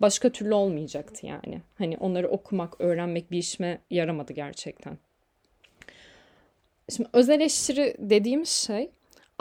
Başka 0.00 0.30
türlü 0.30 0.54
olmayacaktı 0.54 1.26
yani. 1.26 1.62
Hani 1.74 1.96
onları 1.96 2.28
okumak, 2.28 2.80
öğrenmek 2.80 3.30
bir 3.30 3.38
işime 3.38 3.78
yaramadı 3.90 4.32
gerçekten. 4.32 4.98
Şimdi 6.96 7.08
öz 7.12 7.28
eleştiri 7.28 7.96
dediğimiz 7.98 8.48
şey 8.48 8.90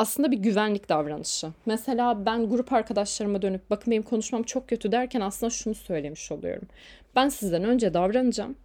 aslında 0.01 0.31
bir 0.31 0.37
güvenlik 0.37 0.89
davranışı. 0.89 1.47
Mesela 1.65 2.25
ben 2.25 2.49
grup 2.49 2.73
arkadaşlarıma 2.73 3.41
dönüp 3.41 3.69
bakın 3.69 3.91
benim 3.91 4.03
konuşmam 4.03 4.43
çok 4.43 4.69
kötü 4.69 4.91
derken 4.91 5.21
aslında 5.21 5.49
şunu 5.49 5.75
söylemiş 5.75 6.31
oluyorum. 6.31 6.67
Ben 7.15 7.29
sizden 7.29 7.63
önce 7.63 7.93
davranacağım. 7.93 8.55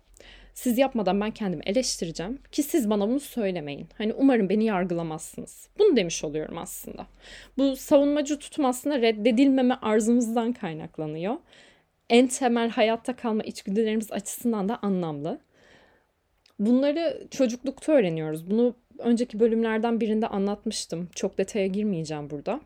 Siz 0.55 0.79
yapmadan 0.79 1.21
ben 1.21 1.31
kendimi 1.31 1.63
eleştireceğim 1.67 2.39
ki 2.53 2.63
siz 2.63 2.91
bana 2.91 3.09
bunu 3.09 3.21
söylemeyin. 3.21 3.89
Hani 3.99 4.13
umarım 4.13 4.49
beni 4.49 4.65
yargılamazsınız. 4.65 5.69
Bunu 5.79 5.97
demiş 5.97 6.25
oluyorum 6.25 6.59
aslında. 6.59 7.07
Bu 7.59 7.77
savunmacı 7.77 8.39
tutum 8.39 8.65
aslında 8.65 9.01
reddedilmeme 9.01 9.75
arzumuzdan 9.83 10.53
kaynaklanıyor. 10.53 11.35
En 12.11 12.27
temel 12.27 12.71
hayatta 12.71 13.17
kalma 13.17 13.43
içgüdülerimiz 13.43 14.13
açısından 14.13 14.69
da 14.69 14.79
anlamlı. 14.83 15.41
Bunları 16.59 17.27
çocuklukta 17.31 17.93
öğreniyoruz. 17.93 18.51
Bunu 18.51 18.75
önceki 18.99 19.41
bölümlerden 19.41 20.01
birinde 20.01 20.27
anlatmıştım. 20.27 21.09
Çok 21.15 21.39
detaya 21.39 21.67
girmeyeceğim 21.67 22.31
burada. 22.31 22.61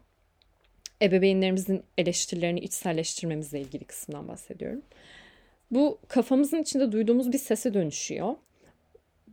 Ebeveynlerimizin 1.02 1.82
eleştirilerini 1.98 2.60
içselleştirmemizle 2.60 3.60
ilgili 3.60 3.84
kısımdan 3.84 4.28
bahsediyorum. 4.28 4.82
Bu 5.70 5.98
kafamızın 6.08 6.58
içinde 6.58 6.92
duyduğumuz 6.92 7.32
bir 7.32 7.38
sese 7.38 7.74
dönüşüyor. 7.74 8.34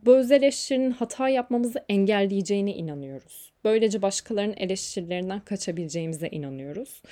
Bu 0.04 0.16
öz 0.16 0.30
eleştirinin 0.30 0.90
hata 0.90 1.28
yapmamızı 1.28 1.84
engelleyeceğine 1.88 2.74
inanıyoruz. 2.74 3.52
Böylece 3.64 4.02
başkalarının 4.02 4.56
eleştirilerinden 4.56 5.40
kaçabileceğimize 5.40 6.28
inanıyoruz. 6.28 7.02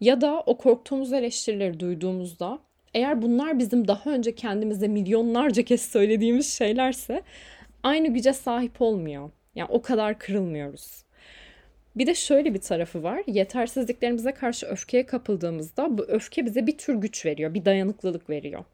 Ya 0.00 0.20
da 0.20 0.40
o 0.46 0.58
korktuğumuz 0.58 1.12
eleştirileri 1.12 1.80
duyduğumuzda 1.80 2.58
eğer 2.94 3.22
bunlar 3.22 3.58
bizim 3.58 3.88
daha 3.88 4.10
önce 4.10 4.34
kendimize 4.34 4.88
milyonlarca 4.88 5.62
kez 5.62 5.82
söylediğimiz 5.82 6.52
şeylerse 6.52 7.22
aynı 7.82 8.08
güce 8.08 8.32
sahip 8.32 8.82
olmuyor. 8.82 9.30
Yani 9.54 9.68
o 9.72 9.82
kadar 9.82 10.18
kırılmıyoruz. 10.18 11.04
Bir 11.96 12.06
de 12.06 12.14
şöyle 12.14 12.54
bir 12.54 12.60
tarafı 12.60 13.02
var. 13.02 13.22
Yetersizliklerimize 13.26 14.32
karşı 14.32 14.66
öfkeye 14.66 15.06
kapıldığımızda 15.06 15.98
bu 15.98 16.02
öfke 16.02 16.46
bize 16.46 16.66
bir 16.66 16.78
tür 16.78 16.94
güç 16.94 17.26
veriyor, 17.26 17.54
bir 17.54 17.64
dayanıklılık 17.64 18.30
veriyor. 18.30 18.64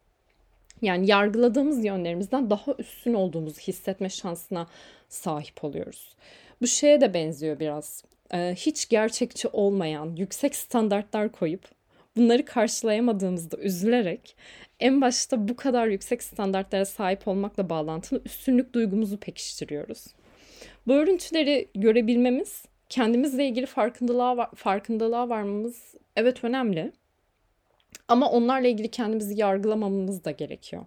Yani 0.83 1.11
yargıladığımız 1.11 1.85
yönlerimizden 1.85 2.51
daha 2.51 2.75
üstün 2.79 3.15
olduğumuzu 3.15 3.61
hissetme 3.61 4.09
şansına 4.09 4.67
sahip 5.09 5.65
oluyoruz. 5.65 6.15
Bu 6.61 6.67
şeye 6.67 7.01
de 7.01 7.15
benziyor 7.15 7.61
biraz. 7.61 8.05
Ee, 8.35 8.55
hiç 8.57 8.89
gerçekçi 8.89 9.49
olmayan, 9.49 10.17
yüksek 10.17 10.57
standartlar 10.57 11.33
koyup 11.33 11.69
bunları 12.17 12.45
karşılayamadığımızda 12.45 13.57
üzülerek 13.57 14.37
en 14.81 15.00
başta 15.00 15.49
bu 15.49 15.57
kadar 15.57 15.87
yüksek 15.87 16.23
standartlara 16.23 16.85
sahip 16.85 17.28
olmakla 17.28 17.71
bağlantılı 17.71 18.23
üstünlük 18.25 18.73
duygumuzu 18.73 19.16
pekiştiriyoruz. 19.16 20.07
Bu 20.87 20.93
örüntüleri 20.93 21.69
görebilmemiz, 21.75 22.64
kendimizle 22.88 23.47
ilgili 23.49 23.66
farkındalığa, 23.66 24.50
farkındalığa 24.54 25.28
varmamız 25.28 25.95
evet 26.16 26.45
önemli. 26.45 26.93
Ama 28.09 28.31
onlarla 28.31 28.69
ilgili 28.69 28.90
kendimizi 28.90 29.40
yargılamamamız 29.40 30.25
da 30.25 30.31
gerekiyor. 30.31 30.87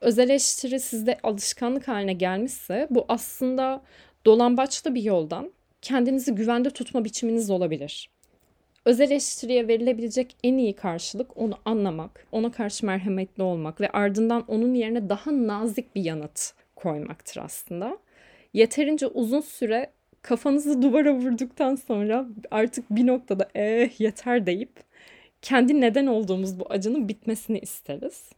Öz 0.00 0.18
eleştiri 0.18 0.80
sizde 0.80 1.18
alışkanlık 1.22 1.88
haline 1.88 2.12
gelmişse 2.12 2.86
bu 2.90 3.04
aslında 3.08 3.82
dolambaçlı 4.26 4.94
bir 4.94 5.02
yoldan 5.02 5.52
kendinizi 5.82 6.34
güvende 6.34 6.70
tutma 6.70 7.04
biçiminiz 7.04 7.50
olabilir. 7.50 8.10
Öz 8.84 9.00
eleştiriye 9.00 9.68
verilebilecek 9.68 10.36
en 10.44 10.56
iyi 10.56 10.72
karşılık 10.72 11.36
onu 11.36 11.58
anlamak, 11.64 12.26
ona 12.32 12.52
karşı 12.52 12.86
merhametli 12.86 13.42
olmak 13.42 13.80
ve 13.80 13.90
ardından 13.90 14.44
onun 14.48 14.74
yerine 14.74 15.08
daha 15.08 15.46
nazik 15.46 15.94
bir 15.94 16.04
yanıt 16.04 16.52
koymaktır 16.76 17.40
aslında. 17.40 17.98
Yeterince 18.52 19.06
uzun 19.06 19.40
süre 19.40 19.90
kafanızı 20.22 20.82
duvara 20.82 21.14
vurduktan 21.14 21.74
sonra 21.74 22.26
artık 22.50 22.90
bir 22.90 23.06
noktada 23.06 23.48
eh 23.54 24.00
yeter 24.00 24.46
deyip 24.46 24.72
kendi 25.42 25.80
neden 25.80 26.06
olduğumuz 26.06 26.60
bu 26.60 26.66
acının 26.70 27.08
bitmesini 27.08 27.58
isteriz. 27.58 28.30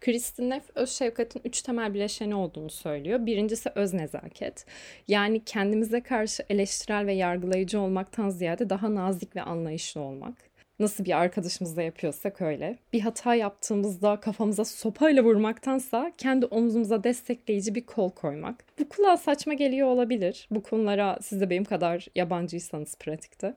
Kristin 0.00 0.50
Neff 0.50 0.70
öz 0.74 0.90
şefkatin 0.90 1.40
üç 1.44 1.62
temel 1.62 1.94
bileşeni 1.94 2.34
olduğunu 2.34 2.70
söylüyor. 2.70 3.26
Birincisi 3.26 3.70
öz 3.74 3.94
nezaket. 3.94 4.66
Yani 5.08 5.44
kendimize 5.44 6.00
karşı 6.00 6.42
eleştirel 6.50 7.06
ve 7.06 7.12
yargılayıcı 7.12 7.80
olmaktan 7.80 8.30
ziyade 8.30 8.70
daha 8.70 8.94
nazik 8.94 9.36
ve 9.36 9.42
anlayışlı 9.42 10.00
olmak. 10.00 10.54
Nasıl 10.78 11.04
bir 11.04 11.18
arkadaşımızla 11.18 11.82
yapıyorsak 11.82 12.40
öyle. 12.42 12.78
Bir 12.92 13.00
hata 13.00 13.34
yaptığımızda 13.34 14.20
kafamıza 14.20 14.64
sopayla 14.64 15.24
vurmaktansa 15.24 16.12
kendi 16.18 16.46
omzumuza 16.46 17.04
destekleyici 17.04 17.74
bir 17.74 17.86
kol 17.86 18.10
koymak. 18.10 18.64
Bu 18.78 18.88
kulağa 18.88 19.16
saçma 19.16 19.54
geliyor 19.54 19.88
olabilir. 19.88 20.48
Bu 20.50 20.62
konulara 20.62 21.18
siz 21.22 21.40
de 21.40 21.50
benim 21.50 21.64
kadar 21.64 22.06
yabancıysanız 22.14 22.96
pratikte. 22.98 23.54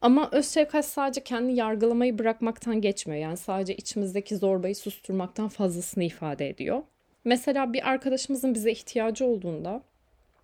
Ama 0.00 0.28
öz 0.32 0.48
şefkat 0.48 0.84
sadece 0.84 1.24
kendi 1.24 1.52
yargılamayı 1.52 2.18
bırakmaktan 2.18 2.80
geçmiyor. 2.80 3.22
Yani 3.22 3.36
sadece 3.36 3.76
içimizdeki 3.76 4.36
zorbayı 4.36 4.76
susturmaktan 4.76 5.48
fazlasını 5.48 6.04
ifade 6.04 6.48
ediyor. 6.48 6.82
Mesela 7.24 7.72
bir 7.72 7.88
arkadaşımızın 7.88 8.54
bize 8.54 8.72
ihtiyacı 8.72 9.24
olduğunda 9.24 9.82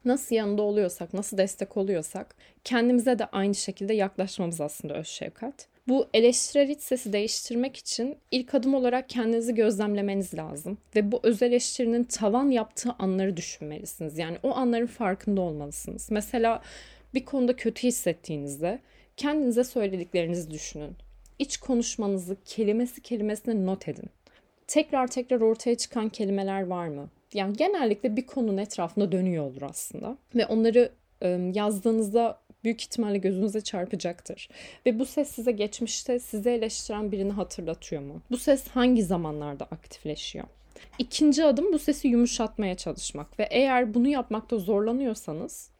nasıl 0.04 0.34
yanında 0.36 0.62
oluyorsak, 0.62 1.14
nasıl 1.14 1.38
destek 1.38 1.76
oluyorsak 1.76 2.36
kendimize 2.64 3.18
de 3.18 3.26
aynı 3.26 3.54
şekilde 3.54 3.94
yaklaşmamız 3.94 4.60
aslında 4.60 4.94
öz 4.94 5.06
şefkat. 5.06 5.66
Bu 5.88 6.08
eleştirel 6.14 6.68
iç 6.68 6.80
sesi 6.80 7.12
değiştirmek 7.12 7.76
için 7.76 8.16
ilk 8.30 8.54
adım 8.54 8.74
olarak 8.74 9.08
kendinizi 9.08 9.54
gözlemlemeniz 9.54 10.34
lazım. 10.34 10.78
Ve 10.96 11.12
bu 11.12 11.20
öz 11.22 11.42
eleştirinin 11.42 12.04
tavan 12.04 12.50
yaptığı 12.50 12.90
anları 12.98 13.36
düşünmelisiniz. 13.36 14.18
Yani 14.18 14.36
o 14.42 14.54
anların 14.54 14.86
farkında 14.86 15.40
olmalısınız. 15.40 16.10
Mesela 16.10 16.62
bir 17.14 17.24
konuda 17.24 17.56
kötü 17.56 17.82
hissettiğinizde 17.88 18.78
Kendinize 19.16 19.64
söylediklerinizi 19.64 20.50
düşünün. 20.50 20.96
İç 21.38 21.56
konuşmanızı 21.56 22.36
kelimesi 22.44 23.00
kelimesine 23.00 23.66
not 23.66 23.88
edin. 23.88 24.10
Tekrar 24.66 25.06
tekrar 25.06 25.40
ortaya 25.40 25.76
çıkan 25.76 26.08
kelimeler 26.08 26.66
var 26.66 26.88
mı? 26.88 27.08
Yani 27.34 27.56
genellikle 27.56 28.16
bir 28.16 28.26
konunun 28.26 28.56
etrafında 28.56 29.12
dönüyor 29.12 29.44
olur 29.44 29.62
aslında. 29.62 30.16
Ve 30.34 30.46
onları 30.46 30.92
yazdığınızda 31.54 32.38
büyük 32.64 32.82
ihtimalle 32.82 33.18
gözünüze 33.18 33.60
çarpacaktır. 33.60 34.48
Ve 34.86 34.98
bu 34.98 35.06
ses 35.06 35.28
size 35.28 35.52
geçmişte 35.52 36.18
sizi 36.18 36.50
eleştiren 36.50 37.12
birini 37.12 37.32
hatırlatıyor 37.32 38.02
mu? 38.02 38.22
Bu 38.30 38.36
ses 38.36 38.68
hangi 38.68 39.02
zamanlarda 39.02 39.64
aktifleşiyor? 39.64 40.44
İkinci 40.98 41.44
adım 41.44 41.72
bu 41.72 41.78
sesi 41.78 42.08
yumuşatmaya 42.08 42.74
çalışmak 42.74 43.38
ve 43.38 43.48
eğer 43.50 43.94
bunu 43.94 44.08
yapmakta 44.08 44.58
zorlanıyorsanız 44.58 45.70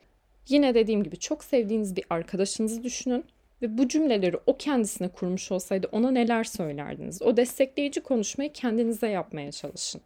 Yine 0.49 0.75
dediğim 0.75 1.03
gibi 1.03 1.17
çok 1.17 1.45
sevdiğiniz 1.45 1.97
bir 1.97 2.05
arkadaşınızı 2.11 2.83
düşünün 2.83 3.25
ve 3.63 3.79
bu 3.79 3.89
cümleleri 3.89 4.37
o 4.47 4.57
kendisine 4.57 5.09
kurmuş 5.09 5.53
olsaydı 5.53 5.89
ona 5.93 6.11
neler 6.11 6.45
söylerdiniz? 6.45 7.23
O 7.23 7.37
destekleyici 7.37 8.01
konuşmayı 8.01 8.53
kendinize 8.53 9.09
yapmaya 9.09 9.53
çalışın. 9.53 10.01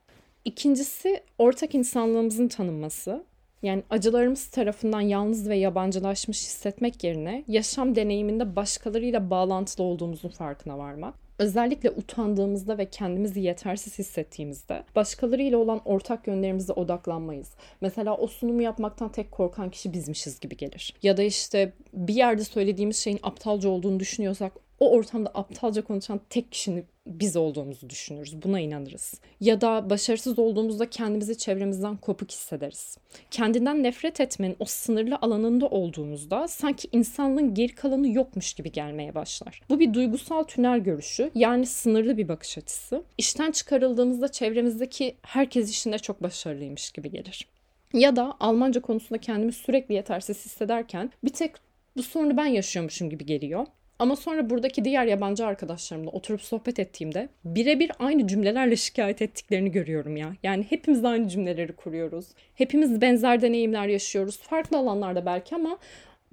İkincisi 0.44 1.20
ortak 1.38 1.74
insanlığımızın 1.74 2.48
tanınması. 2.48 3.24
Yani 3.62 3.82
acılarımız 3.90 4.46
tarafından 4.46 5.00
yalnız 5.00 5.48
ve 5.48 5.56
yabancılaşmış 5.56 6.42
hissetmek 6.42 7.04
yerine 7.04 7.44
yaşam 7.48 7.94
deneyiminde 7.94 8.56
başkalarıyla 8.56 9.30
bağlantılı 9.30 9.86
olduğumuzun 9.86 10.28
farkına 10.28 10.78
varmak. 10.78 11.25
Özellikle 11.38 11.90
utandığımızda 11.90 12.78
ve 12.78 12.90
kendimizi 12.90 13.40
yetersiz 13.40 13.98
hissettiğimizde 13.98 14.84
başkalarıyla 14.96 15.58
olan 15.58 15.80
ortak 15.84 16.26
yönlerimize 16.26 16.72
odaklanmayız. 16.72 17.50
Mesela 17.80 18.16
o 18.16 18.26
sunumu 18.26 18.62
yapmaktan 18.62 19.12
tek 19.12 19.32
korkan 19.32 19.70
kişi 19.70 19.92
bizmişiz 19.92 20.40
gibi 20.40 20.56
gelir. 20.56 20.94
Ya 21.02 21.16
da 21.16 21.22
işte 21.22 21.72
bir 21.92 22.14
yerde 22.14 22.44
söylediğimiz 22.44 22.96
şeyin 22.96 23.20
aptalca 23.22 23.68
olduğunu 23.68 24.00
düşünüyorsak 24.00 24.65
o 24.80 24.90
ortamda 24.90 25.30
aptalca 25.34 25.84
konuşan 25.84 26.20
tek 26.30 26.52
kişinin 26.52 26.86
biz 27.06 27.36
olduğumuzu 27.36 27.90
düşünürüz. 27.90 28.42
Buna 28.42 28.60
inanırız. 28.60 29.20
Ya 29.40 29.60
da 29.60 29.90
başarısız 29.90 30.38
olduğumuzda 30.38 30.90
kendimizi 30.90 31.38
çevremizden 31.38 31.96
kopuk 31.96 32.30
hissederiz. 32.30 32.98
Kendinden 33.30 33.82
nefret 33.82 34.20
etmenin 34.20 34.56
o 34.58 34.64
sınırlı 34.64 35.18
alanında 35.22 35.66
olduğumuzda 35.66 36.48
sanki 36.48 36.88
insanlığın 36.92 37.54
geri 37.54 37.74
kalanı 37.74 38.08
yokmuş 38.08 38.54
gibi 38.54 38.72
gelmeye 38.72 39.14
başlar. 39.14 39.60
Bu 39.68 39.80
bir 39.80 39.94
duygusal 39.94 40.42
tünel 40.42 40.78
görüşü 40.78 41.30
yani 41.34 41.66
sınırlı 41.66 42.16
bir 42.16 42.28
bakış 42.28 42.58
açısı. 42.58 43.02
İşten 43.18 43.50
çıkarıldığımızda 43.50 44.32
çevremizdeki 44.32 45.16
herkes 45.22 45.70
işinde 45.70 45.98
çok 45.98 46.22
başarılıymış 46.22 46.90
gibi 46.90 47.10
gelir. 47.10 47.46
Ya 47.92 48.16
da 48.16 48.36
Almanca 48.40 48.80
konusunda 48.80 49.20
kendimi 49.20 49.52
sürekli 49.52 49.94
yetersiz 49.94 50.44
hissederken 50.44 51.10
bir 51.24 51.32
tek 51.32 51.52
bu 51.96 52.02
sorunu 52.02 52.36
ben 52.36 52.46
yaşıyormuşum 52.46 53.10
gibi 53.10 53.26
geliyor. 53.26 53.66
Ama 53.98 54.16
sonra 54.16 54.50
buradaki 54.50 54.84
diğer 54.84 55.06
yabancı 55.06 55.46
arkadaşlarımla 55.46 56.10
oturup 56.10 56.42
sohbet 56.42 56.78
ettiğimde 56.78 57.28
birebir 57.44 57.92
aynı 57.98 58.26
cümlelerle 58.26 58.76
şikayet 58.76 59.22
ettiklerini 59.22 59.72
görüyorum 59.72 60.16
ya. 60.16 60.32
Yani 60.42 60.66
hepimiz 60.68 61.04
aynı 61.04 61.28
cümleleri 61.28 61.72
kuruyoruz. 61.72 62.26
Hepimiz 62.54 63.00
benzer 63.00 63.42
deneyimler 63.42 63.86
yaşıyoruz. 63.86 64.38
Farklı 64.38 64.78
alanlarda 64.78 65.26
belki 65.26 65.54
ama 65.54 65.78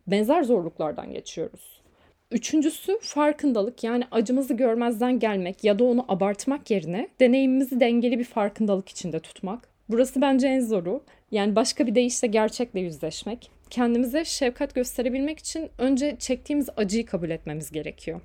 benzer 0.08 0.44
zorluklardan 0.44 1.14
geçiyoruz. 1.14 1.82
Üçüncüsü 2.32 3.00
farkındalık 3.02 3.84
yani 3.84 4.04
acımızı 4.12 4.54
görmezden 4.54 5.20
gelmek 5.20 5.64
ya 5.64 5.80
da 5.80 5.84
onu 5.84 6.06
abartmak 6.08 6.72
yerine 6.72 7.08
deneyimimizi 7.20 7.80
dengeli 7.80 8.20
bir 8.20 8.24
farkındalık 8.24 8.90
içinde 8.90 9.20
tutmak. 9.20 9.70
Burası 9.90 10.22
bence 10.22 10.48
en 10.48 10.60
zoru. 10.60 11.04
Yani 11.32 11.56
başka 11.56 11.88
bir 11.88 11.96
deyişle 11.96 12.28
gerçekle 12.28 12.80
yüzleşmek 12.80 13.52
kendimize 13.74 14.26
şefkat 14.26 14.76
gösterebilmek 14.76 15.40
için 15.40 15.72
önce 15.78 16.16
çektiğimiz 16.20 16.70
acıyı 16.78 17.06
kabul 17.06 17.30
etmemiz 17.30 17.72
gerekiyor. 17.72 18.22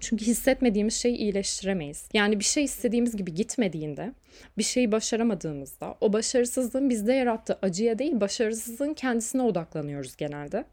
Çünkü 0.00 0.26
hissetmediğimiz 0.26 0.94
şeyi 0.94 1.16
iyileştiremeyiz. 1.16 2.08
Yani 2.12 2.38
bir 2.38 2.44
şey 2.44 2.64
istediğimiz 2.64 3.16
gibi 3.16 3.34
gitmediğinde, 3.34 4.12
bir 4.58 4.62
şeyi 4.62 4.92
başaramadığımızda 4.92 5.96
o 6.00 6.12
başarısızlığın 6.12 6.90
bizde 6.90 7.12
yarattığı 7.12 7.58
acıya 7.62 7.98
değil 7.98 8.20
başarısızlığın 8.20 8.94
kendisine 8.94 9.42
odaklanıyoruz 9.42 10.16
genelde. 10.16 10.64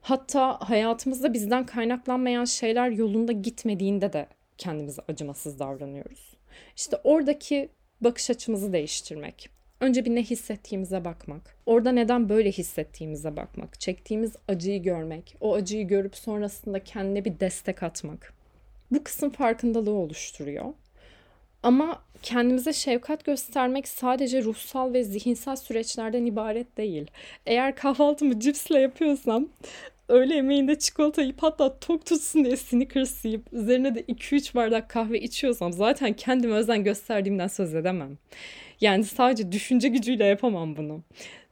Hatta 0.00 0.60
hayatımızda 0.60 1.32
bizden 1.32 1.66
kaynaklanmayan 1.66 2.44
şeyler 2.44 2.90
yolunda 2.90 3.32
gitmediğinde 3.32 4.12
de 4.12 4.26
kendimize 4.58 5.02
acımasız 5.08 5.58
davranıyoruz. 5.58 6.36
İşte 6.76 6.96
oradaki 7.04 7.68
bakış 8.00 8.30
açımızı 8.30 8.72
değiştirmek. 8.72 9.50
Önce 9.82 10.04
bir 10.04 10.14
ne 10.14 10.22
hissettiğimize 10.22 11.04
bakmak. 11.04 11.56
Orada 11.66 11.92
neden 11.92 12.28
böyle 12.28 12.52
hissettiğimize 12.52 13.36
bakmak. 13.36 13.80
Çektiğimiz 13.80 14.32
acıyı 14.48 14.82
görmek. 14.82 15.36
O 15.40 15.54
acıyı 15.54 15.88
görüp 15.88 16.16
sonrasında 16.16 16.84
kendine 16.84 17.24
bir 17.24 17.40
destek 17.40 17.82
atmak. 17.82 18.32
Bu 18.90 19.04
kısım 19.04 19.30
farkındalığı 19.30 19.94
oluşturuyor. 19.94 20.64
Ama 21.62 22.02
kendimize 22.22 22.72
şefkat 22.72 23.24
göstermek 23.24 23.88
sadece 23.88 24.42
ruhsal 24.42 24.92
ve 24.92 25.04
zihinsel 25.04 25.56
süreçlerden 25.56 26.26
ibaret 26.26 26.76
değil. 26.76 27.10
Eğer 27.46 27.76
kahvaltımı 27.76 28.40
cipsle 28.40 28.80
yapıyorsam 28.80 29.48
öğle 30.08 30.34
yemeğinde 30.34 30.78
çikolata 30.78 31.22
yiyip 31.22 31.42
hatta 31.42 31.78
tok 31.78 32.06
tutsun 32.06 32.44
diye 32.44 32.56
Snickers 32.56 33.24
yiyip 33.24 33.52
üzerine 33.52 33.94
de 33.94 34.00
2-3 34.00 34.54
bardak 34.54 34.90
kahve 34.90 35.20
içiyorsam 35.20 35.72
zaten 35.72 36.12
kendime 36.12 36.54
özen 36.54 36.84
gösterdiğimden 36.84 37.48
söz 37.48 37.74
edemem. 37.74 38.18
Yani 38.82 39.04
sadece 39.04 39.52
düşünce 39.52 39.88
gücüyle 39.88 40.24
yapamam 40.24 40.76
bunu. 40.76 41.02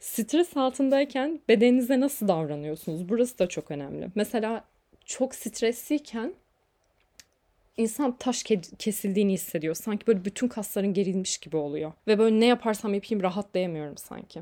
Stres 0.00 0.56
altındayken 0.56 1.40
bedeninize 1.48 2.00
nasıl 2.00 2.28
davranıyorsunuz? 2.28 3.08
Burası 3.08 3.38
da 3.38 3.48
çok 3.48 3.70
önemli. 3.70 4.08
Mesela 4.14 4.64
çok 5.04 5.34
stresliyken 5.34 6.34
insan 7.76 8.16
taş 8.16 8.44
kesildiğini 8.78 9.32
hissediyor. 9.32 9.74
Sanki 9.74 10.06
böyle 10.06 10.24
bütün 10.24 10.48
kasların 10.48 10.94
gerilmiş 10.94 11.38
gibi 11.38 11.56
oluyor. 11.56 11.92
Ve 12.06 12.18
böyle 12.18 12.40
ne 12.40 12.46
yaparsam 12.46 12.94
yapayım 12.94 13.22
rahatlayamıyorum 13.22 13.96
sanki. 13.96 14.40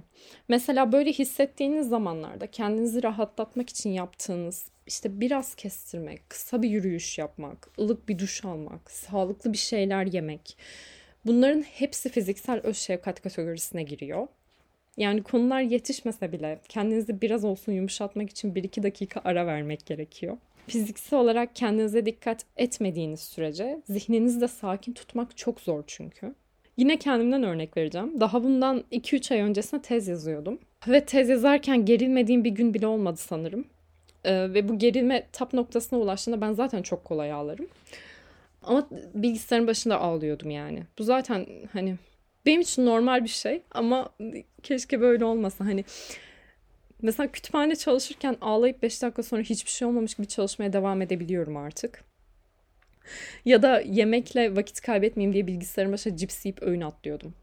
Mesela 0.49 0.93
böyle 0.93 1.13
hissettiğiniz 1.13 1.89
zamanlarda 1.89 2.47
kendinizi 2.47 3.03
rahatlatmak 3.03 3.71
için 3.71 3.91
yaptığınız 3.91 4.67
işte 4.87 5.21
biraz 5.21 5.55
kestirmek, 5.55 6.31
kısa 6.31 6.63
bir 6.63 6.71
yürüyüş 6.71 7.19
yapmak, 7.19 7.71
ılık 7.79 8.09
bir 8.09 8.19
duş 8.19 8.45
almak, 8.45 8.91
sağlıklı 8.91 9.53
bir 9.53 9.59
şeyler 9.59 10.07
yemek 10.07 10.57
Bunların 11.29 11.63
hepsi 11.63 12.09
fiziksel 12.09 12.61
öz 12.63 12.77
şefkat 12.77 13.23
kategorisine 13.23 13.83
giriyor. 13.83 14.27
Yani 14.97 15.23
konular 15.23 15.61
yetişmese 15.61 16.33
bile 16.33 16.59
kendinizi 16.69 17.21
biraz 17.21 17.45
olsun 17.45 17.73
yumuşatmak 17.73 18.31
için 18.31 18.55
1-2 18.55 18.83
dakika 18.83 19.21
ara 19.25 19.47
vermek 19.47 19.87
gerekiyor. 19.87 20.37
Fiziksel 20.67 21.19
olarak 21.19 21.57
kendinize 21.57 22.07
dikkat 22.07 22.45
etmediğiniz 22.57 23.21
sürece 23.21 23.83
zihninizi 23.89 24.41
de 24.41 24.49
sakin 24.49 24.93
tutmak 24.93 25.37
çok 25.37 25.61
zor 25.61 25.85
çünkü. 25.87 26.35
Yine 26.77 26.97
kendimden 26.97 27.43
örnek 27.43 27.77
vereceğim. 27.77 28.21
Daha 28.21 28.45
bundan 28.45 28.85
2-3 28.93 29.35
ay 29.35 29.41
öncesine 29.41 29.83
tez 29.83 30.09
yazıyordum. 30.09 30.59
Ve 30.89 31.05
tez 31.05 31.29
yazarken 31.29 31.85
gerilmediğim 31.85 32.45
bir 32.45 32.51
gün 32.51 32.75
bile 32.75 32.87
olmadı 32.87 33.17
sanırım. 33.17 33.65
Ee, 34.25 34.55
ve 34.55 34.69
bu 34.69 34.79
gerilme 34.79 35.27
tap 35.33 35.53
noktasına 35.53 35.99
ulaştığında 35.99 36.41
ben 36.41 36.53
zaten 36.53 36.83
çok 36.83 37.05
kolay 37.05 37.33
ağlarım. 37.33 37.67
Ama 38.63 38.89
bilgisayarın 39.15 39.67
başında 39.67 40.01
ağlıyordum 40.01 40.51
yani. 40.51 40.83
Bu 40.99 41.05
zaten 41.05 41.47
hani 41.73 41.97
benim 42.47 42.61
için 42.61 42.87
normal 42.87 43.25
bir 43.25 43.29
şey 43.29 43.63
ama 43.71 44.09
keşke 44.63 45.01
böyle 45.01 45.25
olmasa. 45.25 45.65
Hani 45.65 45.85
mesela 47.03 47.33
kütüphane 47.33 47.77
çalışırken 47.77 48.37
ağlayıp 48.41 48.83
5 48.83 49.03
dakika 49.03 49.23
sonra 49.23 49.43
hiçbir 49.43 49.71
şey 49.71 49.89
olmamış 49.89 50.15
gibi 50.15 50.29
çalışmaya 50.29 50.73
devam 50.73 51.03
edebiliyorum 51.03 51.57
artık. 51.57 52.05
Ya 53.45 53.63
da 53.63 53.81
yemekle 53.81 54.57
vakit 54.57 54.81
kaybetmeyeyim 54.81 55.35
diye 55.35 55.47
bilgisayarın 55.47 55.93
başına 55.93 56.17
cips 56.17 56.45
yiyip 56.45 56.63
öğün 56.63 56.81
atlıyordum. 56.81 57.35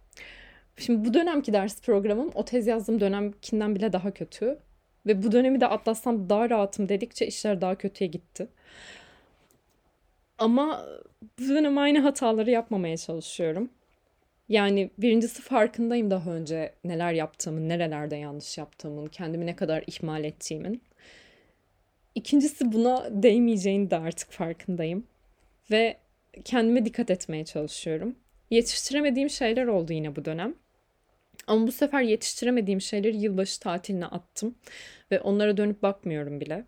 Şimdi 0.78 1.10
bu 1.10 1.14
dönemki 1.14 1.54
ders 1.54 1.82
programım 1.82 2.32
o 2.34 2.46
tez 2.46 2.68
yazdığım 2.68 3.00
dönemkinden 3.00 3.76
bile 3.76 3.94
daha 3.94 4.12
kötü. 4.12 4.60
Ve 5.06 5.24
bu 5.24 5.32
dönemi 5.32 5.62
de 5.62 5.68
atlatsam 5.68 6.30
daha 6.30 6.50
rahatım 6.50 6.90
dedikçe 6.90 7.28
işler 7.28 7.62
daha 7.62 7.76
kötüye 7.76 8.10
gitti. 8.10 8.48
Ama 10.38 10.86
bu 11.40 11.50
dönem 11.50 11.78
aynı 11.78 12.00
hataları 12.00 12.52
yapmamaya 12.52 12.98
çalışıyorum. 12.98 13.70
Yani 14.50 14.92
birincisi 14.98 15.42
farkındayım 15.42 16.12
daha 16.12 16.32
önce 16.32 16.74
neler 16.84 17.14
yaptığımın, 17.14 17.70
nerelerde 17.70 18.16
yanlış 18.16 18.58
yaptığımın, 18.58 19.08
kendimi 19.08 19.46
ne 19.46 19.56
kadar 19.56 19.84
ihmal 19.88 20.24
ettiğimin. 20.24 20.82
İkincisi 22.16 22.72
buna 22.72 23.24
değmeyeceğini 23.24 23.92
de 23.92 23.98
artık 23.98 24.32
farkındayım. 24.32 25.08
Ve 25.72 25.98
kendime 26.46 26.86
dikkat 26.86 27.10
etmeye 27.10 27.46
çalışıyorum. 27.46 28.16
Yetiştiremediğim 28.50 29.30
şeyler 29.30 29.66
oldu 29.68 29.94
yine 29.94 30.16
bu 30.16 30.26
dönem. 30.26 30.56
Ama 31.48 31.68
bu 31.68 31.72
sefer 31.72 32.02
yetiştiremediğim 32.02 32.82
şeyleri 32.82 33.18
yılbaşı 33.18 33.60
tatiline 33.60 34.06
attım. 34.06 34.56
Ve 35.12 35.20
onlara 35.22 35.58
dönüp 35.58 35.84
bakmıyorum 35.84 36.42
bile. 36.42 36.66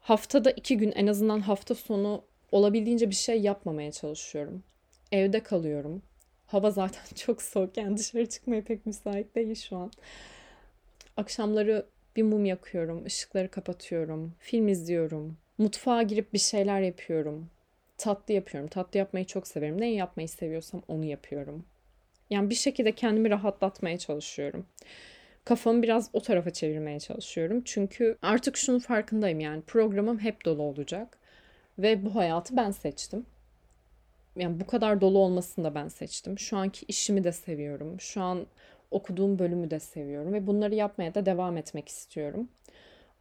Haftada 0.00 0.50
iki 0.50 0.76
gün 0.76 0.92
en 0.92 1.06
azından 1.06 1.40
hafta 1.40 1.74
sonu 1.74 2.24
olabildiğince 2.52 3.10
bir 3.10 3.14
şey 3.14 3.40
yapmamaya 3.40 3.92
çalışıyorum. 3.92 4.62
Evde 5.12 5.42
kalıyorum. 5.42 6.02
Hava 6.46 6.70
zaten 6.70 7.02
çok 7.14 7.42
soğuk 7.42 7.76
yani 7.76 7.96
dışarı 7.96 8.28
çıkmaya 8.28 8.64
pek 8.64 8.86
müsait 8.86 9.34
değil 9.34 9.54
şu 9.54 9.76
an. 9.76 9.90
Akşamları 11.16 11.86
bir 12.16 12.22
mum 12.22 12.44
yakıyorum, 12.44 13.04
ışıkları 13.04 13.48
kapatıyorum, 13.50 14.34
film 14.38 14.68
izliyorum, 14.68 15.36
mutfağa 15.58 16.02
girip 16.02 16.32
bir 16.32 16.38
şeyler 16.38 16.80
yapıyorum. 16.80 17.50
Tatlı 17.98 18.34
yapıyorum. 18.34 18.68
Tatlı 18.68 18.98
yapmayı 18.98 19.26
çok 19.26 19.48
severim. 19.48 19.80
Neyi 19.80 19.96
yapmayı 19.96 20.28
seviyorsam 20.28 20.82
onu 20.88 21.04
yapıyorum. 21.04 21.64
Yani 22.30 22.50
bir 22.50 22.54
şekilde 22.54 22.92
kendimi 22.92 23.30
rahatlatmaya 23.30 23.98
çalışıyorum. 23.98 24.66
Kafamı 25.44 25.82
biraz 25.82 26.10
o 26.12 26.22
tarafa 26.22 26.50
çevirmeye 26.50 27.00
çalışıyorum. 27.00 27.62
Çünkü 27.64 28.18
artık 28.22 28.56
şunun 28.56 28.78
farkındayım 28.78 29.40
yani 29.40 29.62
programım 29.62 30.18
hep 30.18 30.44
dolu 30.44 30.62
olacak. 30.62 31.18
Ve 31.82 32.04
bu 32.04 32.14
hayatı 32.14 32.56
ben 32.56 32.70
seçtim. 32.70 33.26
Yani 34.36 34.60
bu 34.60 34.66
kadar 34.66 35.00
dolu 35.00 35.18
olmasını 35.18 35.64
da 35.64 35.74
ben 35.74 35.88
seçtim. 35.88 36.38
Şu 36.38 36.56
anki 36.56 36.86
işimi 36.88 37.24
de 37.24 37.32
seviyorum. 37.32 38.00
Şu 38.00 38.22
an 38.22 38.46
okuduğum 38.90 39.38
bölümü 39.38 39.70
de 39.70 39.80
seviyorum 39.80 40.32
ve 40.32 40.46
bunları 40.46 40.74
yapmaya 40.74 41.14
da 41.14 41.26
devam 41.26 41.56
etmek 41.56 41.88
istiyorum. 41.88 42.48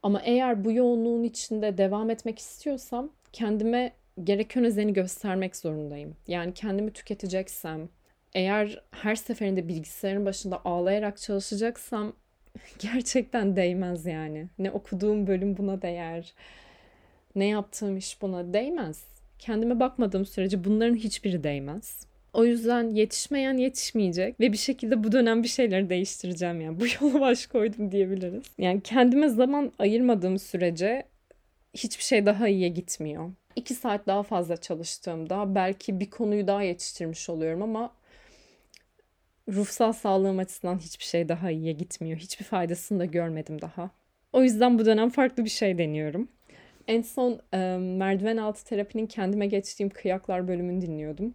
Ama 0.04 0.22
eğer 0.22 0.66
bu 0.66 0.72
yoğunluğun 0.72 1.24
içinde 1.24 1.78
devam 1.78 2.10
etmek 2.10 2.40
istiyorsam 2.40 3.10
kendime 3.34 3.94
gereken 4.24 4.64
özeni 4.64 4.94
göstermek 4.94 5.56
zorundayım. 5.56 6.16
Yani 6.28 6.54
kendimi 6.54 6.94
tüketeceksem, 6.94 7.90
eğer 8.34 8.84
her 8.92 9.16
seferinde 9.16 9.68
bilgisayarın 9.68 10.26
başında 10.26 10.62
ağlayarak 10.66 11.18
çalışacaksam 11.18 12.14
gerçekten 12.80 13.56
değmez 13.56 14.06
yani. 14.06 14.48
Ne 14.60 14.72
okuduğum 14.72 15.28
bölüm 15.28 15.58
buna 15.58 15.82
değer 15.82 16.34
ne 17.36 17.46
yaptığım 17.46 17.98
iş 17.98 18.22
buna 18.22 18.54
değmez. 18.54 19.04
Kendime 19.40 19.80
bakmadığım 19.80 20.26
sürece 20.26 20.64
bunların 20.64 20.96
hiçbiri 20.96 21.44
değmez. 21.44 22.06
O 22.34 22.46
yüzden 22.46 22.90
yetişmeyen 22.90 23.58
yetişmeyecek 23.58 24.40
ve 24.40 24.52
bir 24.52 24.58
şekilde 24.58 25.04
bu 25.04 25.12
dönem 25.12 25.44
bir 25.44 25.48
şeyleri 25.48 25.90
değiştireceğim 25.90 26.62
yani. 26.62 26.80
Bu 26.80 26.86
yola 27.02 27.22
baş 27.22 27.48
koydum 27.48 27.92
diyebiliriz. 27.92 28.44
Yani 28.58 28.82
kendime 28.82 29.30
zaman 29.30 29.72
ayırmadığım 29.80 30.40
sürece 30.40 31.04
hiçbir 31.74 32.04
şey 32.04 32.26
daha 32.26 32.48
iyiye 32.48 32.70
gitmiyor. 32.70 33.32
İki 33.56 33.74
saat 33.74 34.08
daha 34.08 34.24
fazla 34.24 34.58
çalıştığımda 34.58 35.56
belki 35.56 36.00
bir 36.00 36.10
konuyu 36.10 36.48
daha 36.48 36.64
yetiştirmiş 36.64 37.30
oluyorum 37.30 37.62
ama 37.62 37.94
ruhsal 39.50 39.94
sağlığım 39.94 40.40
açısından 40.40 40.80
hiçbir 40.80 41.04
şey 41.04 41.30
daha 41.30 41.52
iyiye 41.52 41.74
gitmiyor. 41.74 42.18
Hiçbir 42.20 42.46
faydasını 42.46 43.00
da 43.00 43.06
görmedim 43.06 43.62
daha. 43.62 43.90
O 44.34 44.44
yüzden 44.44 44.80
bu 44.80 44.86
dönem 44.86 45.10
farklı 45.10 45.46
bir 45.46 45.50
şey 45.50 45.78
deniyorum. 45.78 46.28
En 46.92 47.02
son 47.02 47.40
e, 47.54 47.78
merdiven 47.78 48.38
altı 48.38 48.66
terapinin 48.66 49.08
kendime 49.08 49.48
geçtiğim 49.48 49.90
kıyaklar 49.90 50.48
bölümünü 50.48 50.82
dinliyordum. 50.82 51.34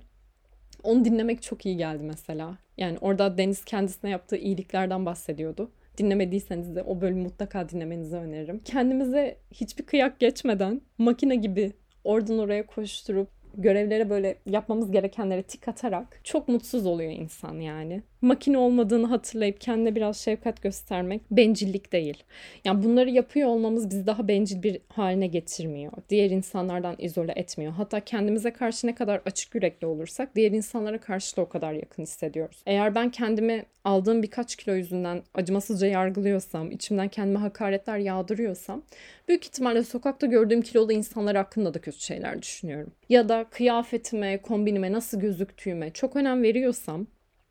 Onu 0.83 1.05
dinlemek 1.05 1.43
çok 1.43 1.67
iyi 1.67 1.77
geldi 1.77 2.03
mesela. 2.03 2.59
Yani 2.77 2.99
orada 3.01 3.39
Deniz 3.39 3.65
kendisine 3.65 4.11
yaptığı 4.11 4.37
iyiliklerden 4.37 5.07
bahsediyordu. 5.07 5.71
Dinlemediyseniz 5.99 6.77
de 6.77 6.83
o 6.83 7.01
bölümü 7.01 7.23
mutlaka 7.23 7.69
dinlemenizi 7.69 8.17
öneririm. 8.17 8.59
Kendimize 8.59 9.37
hiçbir 9.53 9.87
kıyak 9.87 10.21
geçmeden 10.21 10.81
makine 10.99 11.37
gibi 11.37 11.73
oradan 12.05 12.39
oraya 12.39 12.67
koşturup 12.67 13.29
görevlere 13.55 14.11
böyle 14.11 14.39
yapmamız 14.47 14.91
gerekenlere 14.91 15.43
tik 15.43 15.69
atarak 15.69 16.21
çok 16.25 16.49
mutsuz 16.49 16.87
oluyor 16.87 17.13
insan 17.13 17.55
yani. 17.55 18.03
Makine 18.23 18.59
olmadığını 18.59 19.07
hatırlayıp 19.07 19.61
kendine 19.61 19.95
biraz 19.95 20.17
şefkat 20.17 20.63
göstermek 20.63 21.23
bencillik 21.31 21.93
değil. 21.93 22.23
Yani 22.65 22.85
bunları 22.85 23.11
yapıyor 23.11 23.49
olmamız 23.49 23.91
bizi 23.91 24.07
daha 24.07 24.29
bencil 24.29 24.63
bir 24.63 24.81
haline 24.89 25.27
getirmiyor. 25.27 25.93
Diğer 26.09 26.31
insanlardan 26.31 26.97
izole 26.99 27.33
etmiyor. 27.37 27.73
Hatta 27.73 28.01
kendimize 28.01 28.53
karşı 28.53 28.87
ne 28.87 28.95
kadar 28.95 29.21
açık 29.27 29.55
yürekli 29.55 29.87
olursak 29.87 30.37
diğer 30.37 30.53
insanlara 30.53 31.01
karşı 31.01 31.37
da 31.37 31.41
o 31.41 31.49
kadar 31.49 31.73
yakın 31.73 32.03
hissediyoruz. 32.03 32.63
Eğer 32.67 32.95
ben 32.95 33.11
kendimi 33.11 33.65
aldığım 33.85 34.23
birkaç 34.23 34.57
kilo 34.57 34.75
yüzünden 34.75 35.23
acımasızca 35.35 35.87
yargılıyorsam, 35.87 36.71
içimden 36.71 37.09
kendime 37.09 37.39
hakaretler 37.39 37.99
yağdırıyorsam 37.99 38.83
büyük 39.29 39.45
ihtimalle 39.45 39.85
sokakta 39.85 40.27
gördüğüm 40.27 40.63
kilolu 40.63 40.93
insanlar 40.93 41.37
hakkında 41.37 41.75
da 41.75 41.79
kötü 41.79 42.01
şeyler 42.01 42.43
düşünüyorum. 42.43 42.93
Ya 43.09 43.29
da 43.29 43.47
kıyafetime, 43.51 44.43
kombinime 44.43 44.93
nasıl 44.93 45.21
gözüktüğüme 45.21 45.91
çok 45.91 46.17
önem 46.17 46.43
veriyorsam 46.43 47.07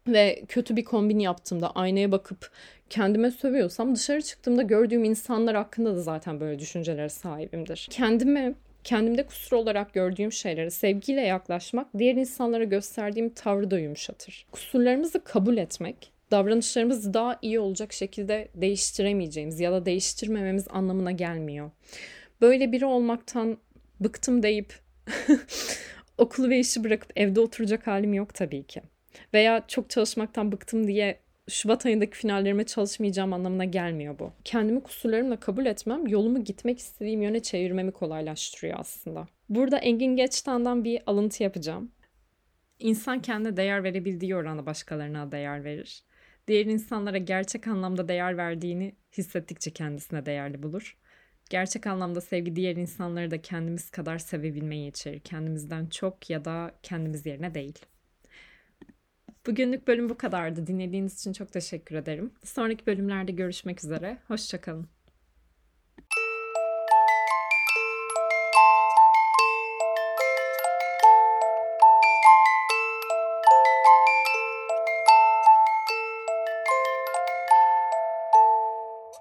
ve 0.08 0.44
kötü 0.48 0.76
bir 0.76 0.86
kombin 0.86 1.20
yaptığımda 1.20 1.72
aynaya 1.72 2.12
bakıp 2.12 2.52
kendime 2.90 3.32
sövüyorsam 3.32 3.96
dışarı 3.96 4.22
çıktığımda 4.22 4.62
gördüğüm 4.62 5.04
insanlar 5.04 5.56
hakkında 5.56 5.96
da 5.96 6.02
zaten 6.02 6.40
böyle 6.40 6.60
düşüncelere 6.60 7.10
sahibimdir. 7.10 7.88
Kendime 7.92 8.54
kendimde 8.84 9.26
kusur 9.26 9.58
olarak 9.58 9.94
gördüğüm 9.94 10.32
şeylere 10.32 10.70
sevgiyle 10.70 11.22
yaklaşmak 11.22 11.88
diğer 11.98 12.16
insanlara 12.16 12.64
gösterdiğim 12.64 13.30
tavrı 13.30 13.72
da 13.72 13.80
yumuşatır. 13.80 14.46
Kusurlarımızı 14.52 15.24
kabul 15.24 15.58
etmek 15.58 16.16
davranışlarımızı 16.32 17.14
daha 17.14 17.40
iyi 17.42 17.60
olacak 17.60 17.94
şekilde 17.94 18.48
değiştiremeyeceğimiz 18.56 19.60
ya 19.60 19.72
da 19.72 19.86
değiştirmememiz 19.86 20.68
anlamına 20.70 21.12
gelmiyor. 21.12 21.72
Böyle 22.42 22.72
biri 22.72 22.86
olmaktan 22.86 23.58
bıktım 24.00 24.44
deyip 24.44 24.74
okulu 26.18 26.50
ve 26.50 26.60
işi 26.60 26.84
bırakıp 26.84 27.12
evde 27.16 27.40
oturacak 27.40 27.88
halim 27.88 28.14
yok 28.14 28.34
tabii 28.34 28.64
ki. 28.64 28.82
Veya 29.34 29.64
çok 29.68 29.90
çalışmaktan 29.90 30.52
bıktım 30.52 30.88
diye 30.88 31.20
Şubat 31.50 31.86
ayındaki 31.86 32.18
finallerime 32.18 32.64
çalışmayacağım 32.64 33.34
anlamına 33.34 33.66
gelmiyor 33.66 34.20
bu. 34.20 34.32
Kendimi 34.44 34.84
kusurlarımla 34.84 35.40
kabul 35.40 35.66
etmem 35.66 36.08
yolumu 36.08 36.44
gitmek 36.44 36.80
istediğim 36.80 37.22
yöne 37.22 37.40
çevirmemi 37.40 37.92
kolaylaştırıyor 37.92 38.80
aslında. 38.80 39.28
Burada 39.50 39.78
Engin 39.78 40.16
Geçtan'dan 40.16 40.84
bir 40.84 41.02
alıntı 41.06 41.44
yapacağım. 41.44 41.92
İnsan 42.80 43.22
kendine 43.22 43.58
değer 43.58 43.84
verebildiği 43.84 44.36
oranda 44.36 44.66
başkalarına 44.66 45.32
değer 45.32 45.64
verir. 45.64 46.04
Diğer 46.48 46.66
insanlara 46.66 47.18
gerçek 47.18 47.68
anlamda 47.68 48.08
değer 48.08 48.38
verdiğini 48.38 48.96
hissettikçe 49.18 49.72
kendisine 49.72 50.26
değerli 50.26 50.64
bulur. 50.64 50.98
Gerçek 51.50 51.88
anlamda 51.88 52.22
sevgi 52.22 52.56
diğer 52.56 52.76
insanları 52.76 53.32
da 53.32 53.42
kendimiz 53.42 53.92
kadar 53.92 54.18
sevebilmeyi 54.18 54.90
içerir. 54.90 55.20
Kendimizden 55.20 55.86
çok 55.86 56.30
ya 56.30 56.46
da 56.46 56.72
kendimiz 56.84 57.26
yerine 57.26 57.54
değil. 57.54 57.80
Bugünlük 59.48 59.88
bölüm 59.88 60.10
bu 60.10 60.18
kadardı. 60.18 60.68
Dinlediğiniz 60.68 61.20
için 61.20 61.34
çok 61.34 61.52
teşekkür 61.52 61.96
ederim. 61.96 62.32
Sonraki 62.44 62.86
bölümlerde 62.86 63.32
görüşmek 63.32 63.84
üzere. 63.84 64.18
Hoşçakalın. 64.28 64.95